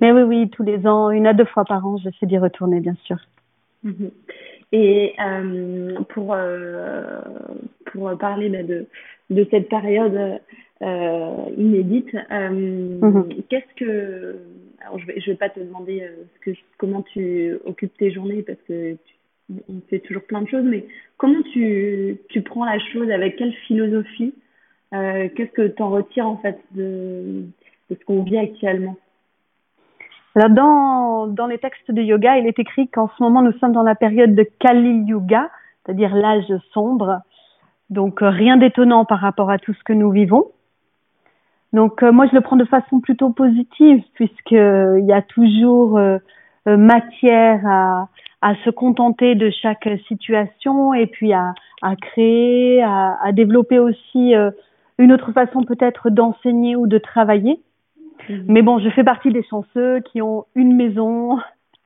Mais 0.00 0.12
oui, 0.12 0.22
oui, 0.22 0.50
tous 0.50 0.62
les 0.62 0.86
ans, 0.86 1.10
une 1.10 1.26
à 1.26 1.32
deux 1.32 1.46
fois 1.46 1.64
par 1.64 1.86
an, 1.86 1.96
j'essaie 1.96 2.26
d'y 2.26 2.36
retourner, 2.36 2.80
bien 2.80 2.94
sûr. 3.04 3.16
Mhm. 3.82 4.10
Et 4.72 5.14
euh, 5.26 5.98
pour, 6.10 6.34
euh, 6.34 7.20
pour 7.86 8.16
parler 8.18 8.50
bah, 8.50 8.62
de, 8.62 8.86
de 9.30 9.46
cette 9.50 9.70
période 9.70 10.38
euh, 10.82 11.36
inédite, 11.56 12.14
euh, 12.30 12.50
mhm. 12.50 13.28
qu'est-ce 13.48 13.74
que 13.76 14.36
alors 14.88 14.98
je 14.98 15.06
vais 15.06 15.20
vais 15.20 15.34
pas 15.34 15.50
te 15.50 15.60
demander 15.60 16.02
euh, 16.02 16.52
comment 16.78 17.02
tu 17.02 17.54
occupes 17.66 17.96
tes 17.98 18.10
journées 18.10 18.42
parce 18.42 18.58
que 18.66 18.94
tu, 18.94 19.14
on 19.68 19.80
fait 19.88 20.00
toujours 20.00 20.22
plein 20.22 20.42
de 20.42 20.48
choses, 20.48 20.64
mais 20.64 20.86
comment 21.16 21.42
tu 21.52 22.18
tu 22.28 22.42
prends 22.42 22.64
la 22.64 22.78
chose 22.78 23.10
avec 23.10 23.36
quelle 23.36 23.52
philosophie 23.66 24.34
euh, 24.94 25.28
Qu'est-ce 25.34 25.52
que 25.52 25.68
tu 25.68 25.82
en 25.82 25.90
retires 25.90 26.26
en 26.26 26.38
fait 26.38 26.58
de 26.72 27.44
ce 27.90 28.04
qu'on 28.06 28.22
vit 28.22 28.38
actuellement? 28.38 28.96
Dans, 30.34 31.26
dans 31.26 31.46
les 31.46 31.58
textes 31.58 31.90
de 31.90 32.00
yoga, 32.00 32.38
il 32.38 32.46
est 32.46 32.58
écrit 32.58 32.88
qu'en 32.88 33.08
ce 33.08 33.22
moment 33.22 33.42
nous 33.42 33.52
sommes 33.58 33.72
dans 33.72 33.82
la 33.82 33.96
période 33.96 34.34
de 34.34 34.46
Kali 34.60 35.04
Yuga, 35.06 35.50
c'est-à-dire 35.84 36.14
l'âge 36.14 36.52
sombre. 36.72 37.20
Donc 37.90 38.22
euh, 38.22 38.30
rien 38.30 38.56
d'étonnant 38.56 39.04
par 39.04 39.20
rapport 39.20 39.50
à 39.50 39.58
tout 39.58 39.74
ce 39.74 39.82
que 39.84 39.92
nous 39.92 40.10
vivons. 40.10 40.52
Donc 41.72 42.02
euh, 42.02 42.12
moi 42.12 42.26
je 42.26 42.34
le 42.34 42.40
prends 42.40 42.56
de 42.56 42.64
façon 42.64 43.00
plutôt 43.00 43.30
positive 43.30 44.02
puisque 44.14 44.52
il 44.52 45.04
y 45.06 45.12
a 45.12 45.22
toujours 45.22 45.98
euh, 45.98 46.18
matière 46.66 47.60
à, 47.66 48.08
à 48.42 48.54
se 48.64 48.70
contenter 48.70 49.34
de 49.34 49.50
chaque 49.50 49.88
situation 50.06 50.94
et 50.94 51.06
puis 51.06 51.32
à, 51.32 51.54
à 51.82 51.96
créer, 51.96 52.82
à, 52.82 53.18
à 53.22 53.32
développer 53.32 53.78
aussi 53.78 54.34
une 54.98 55.12
autre 55.12 55.32
façon 55.32 55.62
peut-être 55.62 56.10
d'enseigner 56.10 56.76
ou 56.76 56.86
de 56.86 56.98
travailler. 56.98 57.60
Mhm. 58.28 58.44
Mais 58.48 58.62
bon, 58.62 58.78
je 58.78 58.90
fais 58.90 59.04
partie 59.04 59.30
des 59.30 59.44
chanceux 59.44 60.00
qui 60.00 60.20
ont 60.20 60.46
une 60.54 60.74
maison, 60.74 61.38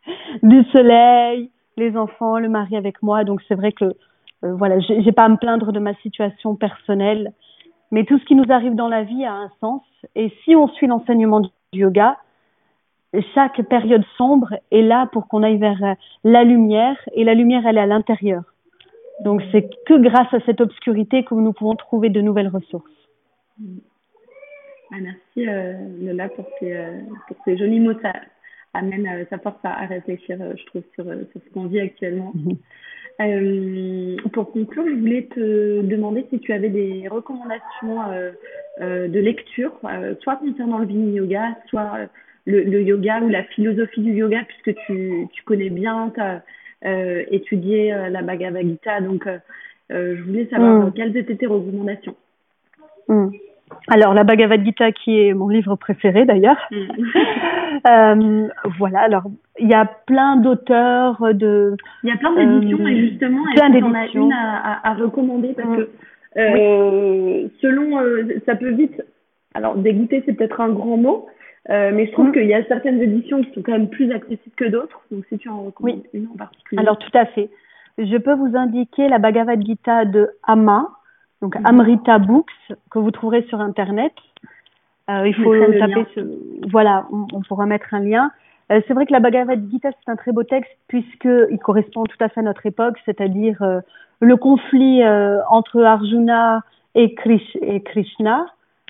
du 0.43 0.65
soleil, 0.73 1.51
les 1.77 1.97
enfants, 1.97 2.39
le 2.39 2.49
mari 2.49 2.77
avec 2.77 3.03
moi. 3.03 3.25
Donc 3.25 3.41
c'est 3.49 3.55
vrai 3.55 3.73
que 3.73 3.85
euh, 3.85 4.55
voilà, 4.55 4.79
j'ai 4.81 5.13
pas 5.13 5.25
à 5.25 5.29
me 5.29 5.37
plaindre 5.37 5.73
de 5.73 5.79
ma 5.79 5.95
situation 5.97 6.57
personnelle. 6.57 7.33
Mais 7.93 8.05
tout 8.05 8.19
ce 8.19 8.25
qui 8.25 8.35
nous 8.35 8.51
arrive 8.51 8.75
dans 8.75 8.89
la 8.89 9.05
vie 9.05 9.25
a 9.25 9.33
un 9.33 9.51
sens. 9.61 9.83
Et 10.17 10.33
si 10.45 10.57
on 10.57 10.67
suit 10.69 10.89
l'enseignement 10.89 11.41
du 11.41 11.51
yoga, 11.73 12.19
chaque 13.35 13.63
période 13.69 14.03
sombre 14.17 14.55
est 14.71 14.83
là 14.83 15.09
pour 15.13 15.29
qu'on 15.29 15.43
aille 15.43 15.59
vers 15.59 15.97
la 16.25 16.43
lumière. 16.43 16.97
Et 17.15 17.23
la 17.23 17.35
lumière, 17.35 17.67
elle 17.67 17.77
est 17.77 17.83
à 17.83 17.87
l'intérieur. 17.87 18.43
Donc 19.23 19.43
c'est 19.53 19.71
que 19.87 19.95
grâce 20.01 20.33
à 20.33 20.41
cette 20.41 20.61
obscurité 20.61 21.23
que 21.23 21.35
nous 21.35 21.53
pouvons 21.53 21.77
trouver 21.77 22.09
de 22.09 22.21
nouvelles 22.21 22.49
ressources. 22.49 22.91
Mhm. 23.61 23.81
Ah, 24.95 24.99
merci 25.01 25.49
euh, 25.49 25.73
Lola 26.03 26.29
pour 26.29 26.47
ces, 26.59 26.75
euh, 26.75 27.01
pour 27.27 27.37
ces 27.45 27.57
jolis 27.57 27.81
mots. 27.81 27.99
Ça 28.03 28.13
amène, 28.75 29.07
euh, 29.07 29.25
ça 29.31 29.39
force 29.39 29.57
à, 29.65 29.87
réfléchir, 29.87 30.37
euh, 30.41 30.53
je 30.57 30.65
trouve, 30.67 30.83
sur, 30.95 31.05
sur 31.05 31.41
ce 31.43 31.51
qu'on 31.53 31.67
vit 31.67 31.81
actuellement. 31.81 32.33
Euh, 33.27 34.17
pour 34.33 34.53
conclure, 34.53 34.85
je 34.87 34.95
voulais 34.95 35.29
te 35.35 35.83
demander 35.83 36.27
si 36.31 36.41
tu 36.41 36.53
avais 36.53 36.69
des 36.69 37.09
recommandations 37.09 38.01
de 38.81 39.19
lecture, 39.19 39.73
soit 40.21 40.37
concernant 40.37 40.79
le 40.79 40.87
Vini 40.87 41.17
Yoga, 41.17 41.57
soit 41.69 42.09
le, 42.47 42.63
le, 42.63 42.83
yoga 42.83 43.21
ou 43.21 43.29
la 43.29 43.45
philosophie 43.45 44.01
du 44.01 44.13
yoga, 44.13 44.41
puisque 44.49 44.79
tu, 44.87 45.29
tu 45.33 45.43
connais 45.45 45.71
bien, 45.71 46.11
tu 46.15 46.21
as 46.21 46.43
étudié 47.31 47.95
la 48.11 48.23
Bhagavad 48.23 48.67
Gita. 48.67 49.01
Donc, 49.01 49.29
je 49.91 50.23
voulais 50.23 50.47
savoir 50.47 50.87
mhm. 50.87 50.93
quelles 50.93 51.17
étaient 51.17 51.37
tes 51.37 51.47
recommandations. 51.47 52.17
Mhm. 53.09 53.33
Alors, 53.89 54.15
la 54.15 54.25
Bhagavad 54.25 54.65
Gita, 54.65 54.93
qui 54.93 55.19
est 55.19 55.35
mon 55.35 55.49
livre 55.49 55.77
préféré 55.77 56.25
d'ailleurs. 56.25 56.59
Mm. 56.71 56.89
euh, 57.87 58.49
voilà, 58.79 59.01
alors, 59.01 59.25
il 59.59 59.69
y 59.69 59.75
a 59.75 59.85
plein 59.85 60.37
d'auteurs 60.37 61.35
de... 61.35 61.77
Il 62.05 62.11
y 62.11 62.13
a 62.13 62.17
plein 62.17 62.35
d'éditions, 62.35 62.87
et 62.87 63.09
justement, 63.09 63.43
que 63.45 63.85
en 63.85 63.95
as 63.95 64.07
une 64.15 64.33
à, 64.33 64.89
à, 64.89 64.95
recommander? 64.95 65.55
Parce 65.55 65.69
mm. 65.69 65.77
que 65.77 65.91
euh, 66.39 67.49
selon... 67.61 68.01
Euh, 68.01 68.41
ça 68.47 68.55
peut 68.55 68.71
vite... 68.71 69.03
Alors, 69.55 69.77
dégoûter, 69.77 70.23
c'est 70.25 70.33
peut-être 70.33 70.61
un 70.61 70.71
grand 70.71 70.97
mot, 70.97 71.27
euh, 71.71 71.91
mais 71.93 72.07
je 72.07 72.13
trouve 72.13 72.29
mm. 72.29 72.33
qu'il 72.33 72.47
y 72.47 72.55
a 72.55 72.65
certaines 72.65 73.03
éditions 73.03 73.43
qui 73.43 73.53
sont 73.53 73.63
quand 73.63 73.73
même 73.73 73.89
plus 73.89 74.11
accessibles 74.13 74.55
que 74.57 74.65
d'autres. 74.65 75.01
Donc, 75.11 75.25
si 75.29 75.39
tu 75.39 75.49
en 75.49 75.63
recommandes 75.65 76.03
une 76.15 76.29
en 76.29 76.37
particulier. 76.37 76.81
Alors, 76.81 76.99
tout 76.99 77.17
à 77.17 77.27
fait. 77.27 77.51
Je 77.99 78.17
peux 78.17 78.35
vous 78.35 78.57
indiquer 78.57 79.09
la 79.09 79.19
Bhagavad 79.19 79.63
Gita 79.63 80.05
de 80.05 80.31
Amma, 80.45 80.89
donc 81.43 81.59
mhm. 81.59 81.67
Amrita 81.67 82.19
Books, 82.19 82.53
que 82.91 82.99
vous 82.99 83.11
trouverez 83.11 83.43
sur 83.49 83.61
Internet. 83.61 84.13
Euh, 85.21 85.29
il 85.29 85.35
faut 85.35 85.55
taper, 85.79 86.07
ce... 86.15 86.21
voilà, 86.71 87.07
on, 87.11 87.41
pourra 87.43 87.67
mettre 87.67 87.93
un 87.93 88.01
lien. 88.01 88.31
Euh, 88.71 88.81
c'est 88.87 88.95
vrai 88.95 89.07
que 89.07 89.13
la 89.13 89.21
Bhagavad 89.21 89.69
Gita, 89.71 89.91
c'est 89.91 90.11
un 90.11 90.17
très 90.17 90.33
beau 90.33 90.45
texte 90.45 90.71
puisqu'il 90.89 91.59
correspond 91.63 92.05
tout 92.05 92.17
à 92.21 92.29
fait 92.29 92.41
à 92.41 92.45
notre 92.45 92.65
époque, 92.67 92.97
c'est-à-dire 93.05 93.61
euh, 93.63 93.81
le 94.21 94.37
conflit 94.37 95.03
entre 95.51 95.83
Arjuna 95.83 96.63
et, 96.95 97.15
Krish 97.15 97.57
et, 97.61 97.83
Krishna. 97.83 98.47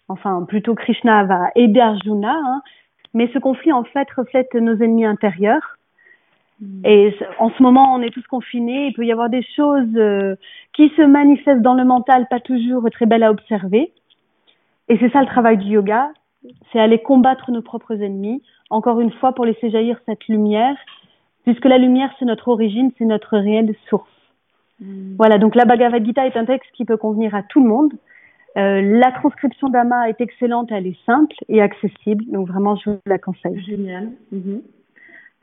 Enfin, 0.09 0.45
plutôt 0.47 0.75
Krishna 0.75 1.25
va 1.25 1.51
aider 1.55 1.81
Arjuna, 1.81 2.35
hein. 2.35 2.63
mais 3.15 3.31
ce 3.33 3.39
conflit 3.39 3.73
en 3.73 3.85
fait 3.85 4.11
reflète 4.11 4.55
nos 4.55 4.75
ennemis 4.75 5.07
intérieurs. 5.07 5.79
Mm. 6.61 6.83
Et 6.85 7.17
en 7.39 7.51
ce 7.51 7.63
moment, 7.63 7.95
on 7.95 8.03
est 8.03 8.11
tous 8.11 8.27
confinés. 8.27 8.89
Il 8.89 8.93
peut 8.93 9.07
y 9.07 9.13
avoir 9.13 9.31
des 9.31 9.43
choses 9.57 9.99
qui 10.75 10.91
se 10.91 11.03
manifestent 11.03 11.63
dans 11.63 11.75
le 11.75 11.85
mental, 11.85 12.27
pas 12.29 12.41
toujours 12.41 12.87
très 12.91 13.07
belles 13.07 13.23
à 13.23 13.31
observer. 13.31 13.91
Et 14.93 14.99
c'est 14.99 15.11
ça 15.11 15.23
le 15.23 15.27
travail 15.27 15.57
du 15.57 15.69
yoga, 15.69 16.11
c'est 16.71 16.79
aller 16.79 16.99
combattre 16.99 17.51
nos 17.51 17.63
propres 17.63 18.03
ennemis, 18.03 18.43
encore 18.69 19.01
une 19.01 19.11
fois 19.11 19.33
pour 19.33 19.47
laisser 19.47 19.71
jaillir 19.71 19.99
cette 20.05 20.29
lumière, 20.29 20.77
puisque 21.45 21.65
la 21.65 21.79
lumière, 21.79 22.11
c'est 22.19 22.27
notre 22.27 22.49
origine, 22.49 22.91
c'est 22.99 23.07
notre 23.07 23.39
réelle 23.39 23.75
source. 23.89 24.11
Mm. 24.81 25.15
Voilà, 25.17 25.39
donc 25.39 25.55
la 25.55 25.65
Bhagavad 25.65 26.05
Gita 26.05 26.27
est 26.27 26.37
un 26.37 26.45
texte 26.45 26.71
qui 26.75 26.85
peut 26.85 26.99
convenir 26.99 27.35
à 27.35 27.43
tout 27.43 27.63
le 27.63 27.71
monde. 27.71 27.95
Euh, 28.59 28.83
la 28.83 29.13
transcription 29.13 29.71
d'Ama 29.71 30.11
est 30.11 30.21
excellente, 30.21 30.71
elle 30.71 30.87
est 30.87 30.99
simple 31.07 31.37
et 31.49 31.63
accessible, 31.63 32.27
donc 32.27 32.49
vraiment 32.49 32.77
je 32.77 32.91
vous 32.91 32.99
la 33.07 33.17
conseille. 33.17 33.65
Génial. 33.65 34.11
Mm-hmm. 34.31 34.61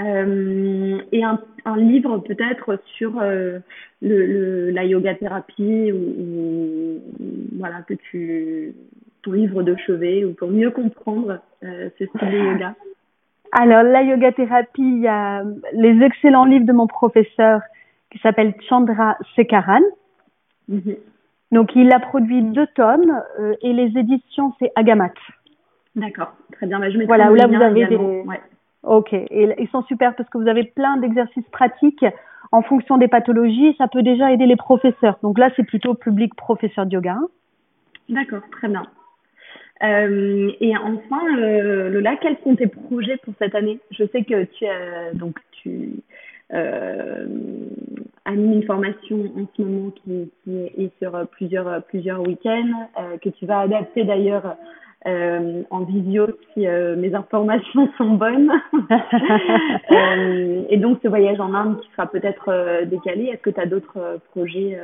Euh, 0.02 1.02
et 1.12 1.24
un, 1.24 1.40
un 1.66 1.78
livre 1.78 2.20
peut-être 2.20 2.80
sur 2.98 3.20
euh, 3.20 3.58
le, 4.04 4.26
le, 4.28 4.70
la 4.70 4.86
yoga 4.86 5.16
thérapie 5.16 5.92
ou, 5.92 5.98
ou, 5.98 7.00
voilà 7.58 7.82
que 7.82 7.96
tu 7.96 8.76
ton 9.24 9.32
livre 9.32 9.64
de 9.64 9.76
chevet 9.76 10.26
ou 10.26 10.34
pour 10.34 10.50
mieux 10.50 10.72
comprendre 10.72 11.40
euh, 11.64 11.90
ce 11.98 12.06
style 12.06 12.32
de 12.32 12.38
yoga. 12.38 12.76
Alors 13.52 13.84
la 13.84 14.04
yoga 14.04 14.32
thérapie, 14.32 14.82
il 14.82 15.02
y 15.02 15.08
a 15.08 15.44
les 15.74 16.02
excellents 16.04 16.46
livres 16.46 16.66
de 16.66 16.74
mon 16.74 16.88
professeur 16.88 17.62
qui 18.12 18.20
s'appelle 18.20 18.54
Chandra 18.68 19.18
Sekaran. 19.36 19.82
Mhm. 20.68 20.96
Donc 21.52 21.76
il 21.76 21.92
a 21.92 22.00
produit 22.00 22.44
deux 22.44 22.68
tomes 22.76 23.22
euh, 23.40 23.56
et 23.62 23.74
les 23.74 23.98
éditions 23.98 24.54
c'est 24.60 24.72
Agamat. 24.76 25.14
D'accord, 25.96 26.34
très 26.54 26.68
bien. 26.68 26.80
Bah, 26.80 26.90
je 26.90 27.04
voilà, 27.06 27.30
là 27.30 27.48
vous 27.48 27.62
avez 27.62 27.88
des, 27.88 27.98
ouais. 27.98 28.40
Ok, 28.84 29.12
et 29.14 29.56
ils 29.58 29.68
sont 29.70 29.82
super 29.84 30.16
parce 30.16 30.30
que 30.30 30.38
vous 30.38 30.48
avez 30.48 30.64
plein 30.64 30.98
d'exercices 30.98 31.48
pratiques 31.52 32.06
en 32.52 32.62
fonction 32.62 32.98
des 32.98 33.08
pathologies. 33.08 33.76
Ça 33.78 33.88
peut 33.88 34.04
déjà 34.04 34.32
aider 34.32 34.46
les 34.46 34.56
professeurs. 34.56 35.18
Donc 35.22 35.38
là, 35.38 35.50
c'est 35.56 35.66
plutôt 35.66 35.96
public 35.96 36.34
professeur 36.36 36.86
de 36.86 36.94
yoga. 36.94 37.18
D'accord, 38.08 38.42
très 38.52 38.70
bien. 38.70 38.84
Euh, 39.82 40.52
et 40.60 40.76
enfin, 40.76 41.38
euh, 41.38 41.90
Lola, 41.90 42.18
quels 42.18 42.38
sont 42.44 42.56
tes 42.56 42.68
projets 42.68 43.18
pour 43.18 43.34
cette 43.40 43.56
année? 43.56 43.80
Je 43.92 44.04
sais 44.08 44.24
que 44.24 44.44
tu 44.44 44.66
as 44.66 45.14
donc 45.14 45.38
tu 45.52 45.92
euh, 46.54 47.26
animes 48.26 48.54
une 48.54 48.64
formation 48.64 49.32
en 49.38 49.46
ce 49.56 49.62
moment 49.62 49.92
qui, 49.92 50.32
qui 50.44 50.58
est 50.78 50.92
sur 51.00 51.12
plusieurs 51.32 51.82
plusieurs 51.84 52.22
week-ends, 52.22 52.90
euh, 53.00 53.18
que 53.18 53.30
tu 53.30 53.46
vas 53.46 53.62
adapter 53.62 54.04
d'ailleurs 54.04 54.58
euh, 55.06 55.62
en 55.70 55.84
visio 55.86 56.28
si 56.54 56.66
mes 56.98 57.16
informations 57.16 57.88
sont 57.98 58.16
bonnes. 58.16 58.52
et 60.70 60.78
donc 60.78 61.00
ce 61.02 61.08
voyage 61.08 61.40
en 61.40 61.54
Inde 61.54 61.80
qui 61.80 61.90
sera 61.92 62.08
peut-être 62.08 62.84
décalé, 62.86 63.26
est-ce 63.28 63.42
que 63.42 63.52
tu 63.52 63.62
as 63.62 63.66
d'autres 63.66 64.20
projets 64.32 64.78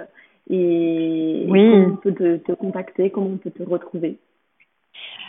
et, 0.47 1.47
oui. 1.49 1.71
comment 1.71 1.87
on 1.87 1.95
peut 1.95 2.13
te, 2.13 2.37
te, 2.37 2.51
contacter, 2.51 3.09
comment 3.09 3.31
on 3.33 3.37
peut 3.37 3.49
te 3.49 3.63
retrouver? 3.63 4.19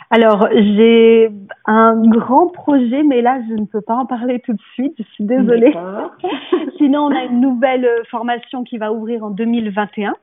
Alors, 0.09 0.47
j'ai 0.51 1.29
un 1.65 2.01
grand 2.07 2.47
projet, 2.47 3.03
mais 3.03 3.21
là, 3.21 3.39
je 3.49 3.55
ne 3.55 3.65
peux 3.65 3.81
pas 3.81 3.95
en 3.95 4.05
parler 4.05 4.39
tout 4.39 4.53
de 4.53 4.61
suite. 4.73 4.93
Je 4.97 5.03
suis 5.13 5.25
désolée. 5.25 5.75
Sinon, 6.77 7.07
on 7.07 7.15
a 7.15 7.25
une 7.25 7.41
nouvelle 7.41 7.89
formation 8.09 8.63
qui 8.63 8.77
va 8.77 8.93
ouvrir 8.93 9.23
en 9.23 9.31
2021. 9.31 10.15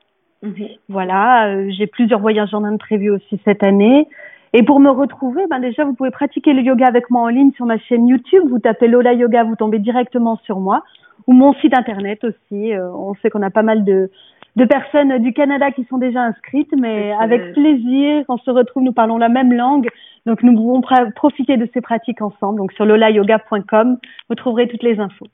Mhm. 0.43 0.53
Voilà, 0.89 1.49
euh, 1.49 1.71
j'ai 1.77 1.87
plusieurs 1.87 2.21
voyages 2.21 2.55
en 2.55 2.65
Inde 2.65 2.79
prévus 2.79 3.11
aussi 3.11 3.39
cette 3.45 3.63
année. 3.63 4.09
Et 4.55 4.63
pour 4.63 4.81
me 4.81 4.89
retrouver, 4.89 5.43
ben 5.51 5.59
déjà, 5.59 5.85
vous 5.85 5.95
pouvez 5.95 6.11
pratiquer 6.13 6.53
le 6.53 6.63
yoga 6.63 6.87
avec 6.87 7.11
moi 7.11 7.23
en 7.23 7.29
ligne 7.29 7.53
sur 7.53 7.67
ma 7.67 7.79
chaîne 7.79 8.07
YouTube. 8.07 8.45
Vous 8.49 8.61
tapez 8.61 8.89
Lola 8.89 9.13
Yoga, 9.13 9.45
vous 9.45 9.57
tombez 9.57 9.81
directement 9.81 10.37
sur 10.45 10.61
moi. 10.61 10.83
Ou 11.27 11.33
mon 11.33 11.53
site 11.55 11.77
internet 11.77 12.25
aussi. 12.25 12.73
Euh, 12.73 12.89
on 12.93 13.15
sait 13.17 13.31
qu'on 13.31 13.43
a 13.43 13.51
pas 13.51 13.63
mal 13.63 13.85
de, 13.85 14.11
de 14.57 14.65
personnes 14.65 15.19
du 15.19 15.33
Canada 15.33 15.71
qui 15.73 15.85
sont 15.85 15.99
déjà 15.99 16.23
inscrites, 16.23 16.73
mais 16.79 17.13
avec 17.21 17.53
plaisir, 17.53 18.25
on 18.29 18.39
se 18.39 18.51
retrouve, 18.51 18.85
nous 18.85 18.93
parlons 18.93 19.19
la 19.19 19.29
même 19.29 19.53
langue, 19.53 19.89
donc 20.27 20.43
nous 20.43 20.55
pouvons 20.55 20.81
profiter 21.15 21.57
de 21.57 21.69
ces 21.75 21.81
pratiques 21.81 22.23
ensemble. 22.23 22.59
Donc 22.59 22.73
sur 22.73 22.85
lolayoga.com, 22.85 23.99
vous 24.29 24.35
trouverez 24.35 24.69
toutes 24.69 24.83
les 24.83 25.01
infos. 25.01 25.27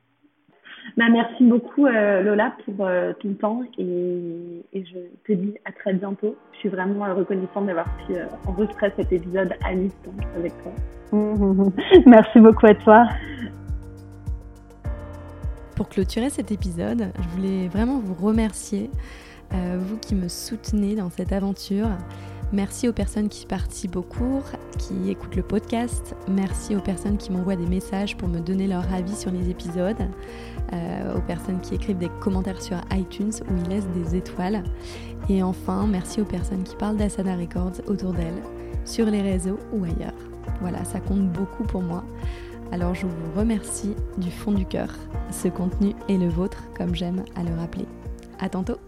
Bah, 0.97 1.05
merci 1.11 1.45
beaucoup 1.45 1.87
euh, 1.87 2.23
Lola 2.23 2.53
pour 2.65 2.87
euh, 2.87 3.13
ton 3.21 3.35
temps 3.35 3.63
et, 3.79 4.65
et, 4.73 4.85
je 4.85 4.99
te 5.25 5.33
dis 5.33 5.55
à 5.65 5.73
très 5.73 5.93
bientôt. 5.93 6.35
Je 6.53 6.59
suis 6.59 6.69
vraiment 6.69 7.05
reconnaissante 7.15 7.67
d'avoir 7.67 7.87
pu 8.07 8.15
euh, 8.15 8.25
enregistrer 8.47 8.93
cet 8.97 9.13
épisode 9.13 9.53
à 9.65 9.75
distance 9.75 10.15
avec 10.37 10.53
toi. 10.63 10.73
merci 12.07 12.41
beaucoup 12.41 12.67
à 12.67 12.75
toi. 12.75 13.09
Pour 15.81 15.89
clôturer 15.89 16.29
cet 16.29 16.53
épisode, 16.53 17.11
je 17.19 17.29
voulais 17.31 17.69
vraiment 17.69 18.01
vous 18.01 18.13
remercier, 18.13 18.91
euh, 19.55 19.79
vous 19.81 19.97
qui 19.97 20.15
me 20.15 20.29
soutenez 20.29 20.95
dans 20.95 21.09
cette 21.09 21.33
aventure. 21.33 21.89
Merci 22.53 22.87
aux 22.87 22.93
personnes 22.93 23.31
qui 23.31 23.47
participent 23.47 23.97
au 23.97 24.03
cours, 24.03 24.43
qui 24.77 25.11
écoutent 25.11 25.37
le 25.37 25.43
podcast. 25.43 26.15
Merci 26.29 26.77
aux 26.77 26.83
personnes 26.83 27.17
qui 27.17 27.33
m'envoient 27.33 27.57
des 27.57 27.65
messages 27.65 28.15
pour 28.19 28.29
me 28.29 28.41
donner 28.41 28.67
leur 28.67 28.93
avis 28.93 29.17
sur 29.17 29.31
les 29.31 29.49
épisodes. 29.49 30.07
Euh, 30.75 31.17
aux 31.17 31.23
personnes 31.23 31.63
qui 31.63 31.77
écrivent 31.77 31.97
des 31.97 32.11
commentaires 32.21 32.61
sur 32.61 32.77
iTunes 32.93 33.33
ou 33.49 33.57
ils 33.65 33.71
laissent 33.71 33.89
des 33.95 34.17
étoiles. 34.17 34.63
Et 35.31 35.43
enfin, 35.43 35.87
merci 35.87 36.21
aux 36.21 36.27
personnes 36.27 36.63
qui 36.63 36.77
parlent 36.77 36.99
d'Asana 36.99 37.37
Records 37.37 37.81
autour 37.87 38.13
d'elles, 38.13 38.43
sur 38.85 39.07
les 39.07 39.23
réseaux 39.23 39.59
ou 39.73 39.85
ailleurs. 39.85 40.13
Voilà, 40.61 40.85
ça 40.85 41.01
compte 41.01 41.27
beaucoup 41.33 41.65
pour 41.65 41.81
moi. 41.81 42.05
Alors 42.73 42.95
je 42.95 43.07
vous 43.07 43.39
remercie 43.39 43.95
du 44.19 44.31
fond 44.31 44.53
du 44.53 44.65
cœur. 44.65 44.95
Ce 45.31 45.49
contenu 45.49 45.95
est 46.09 46.19
le 46.19 46.29
vôtre, 46.29 46.63
comme 46.77 46.95
j'aime 46.95 47.25
à 47.35 47.43
le 47.43 47.55
rappeler. 47.55 47.87
À 48.39 48.49
tantôt 48.49 48.79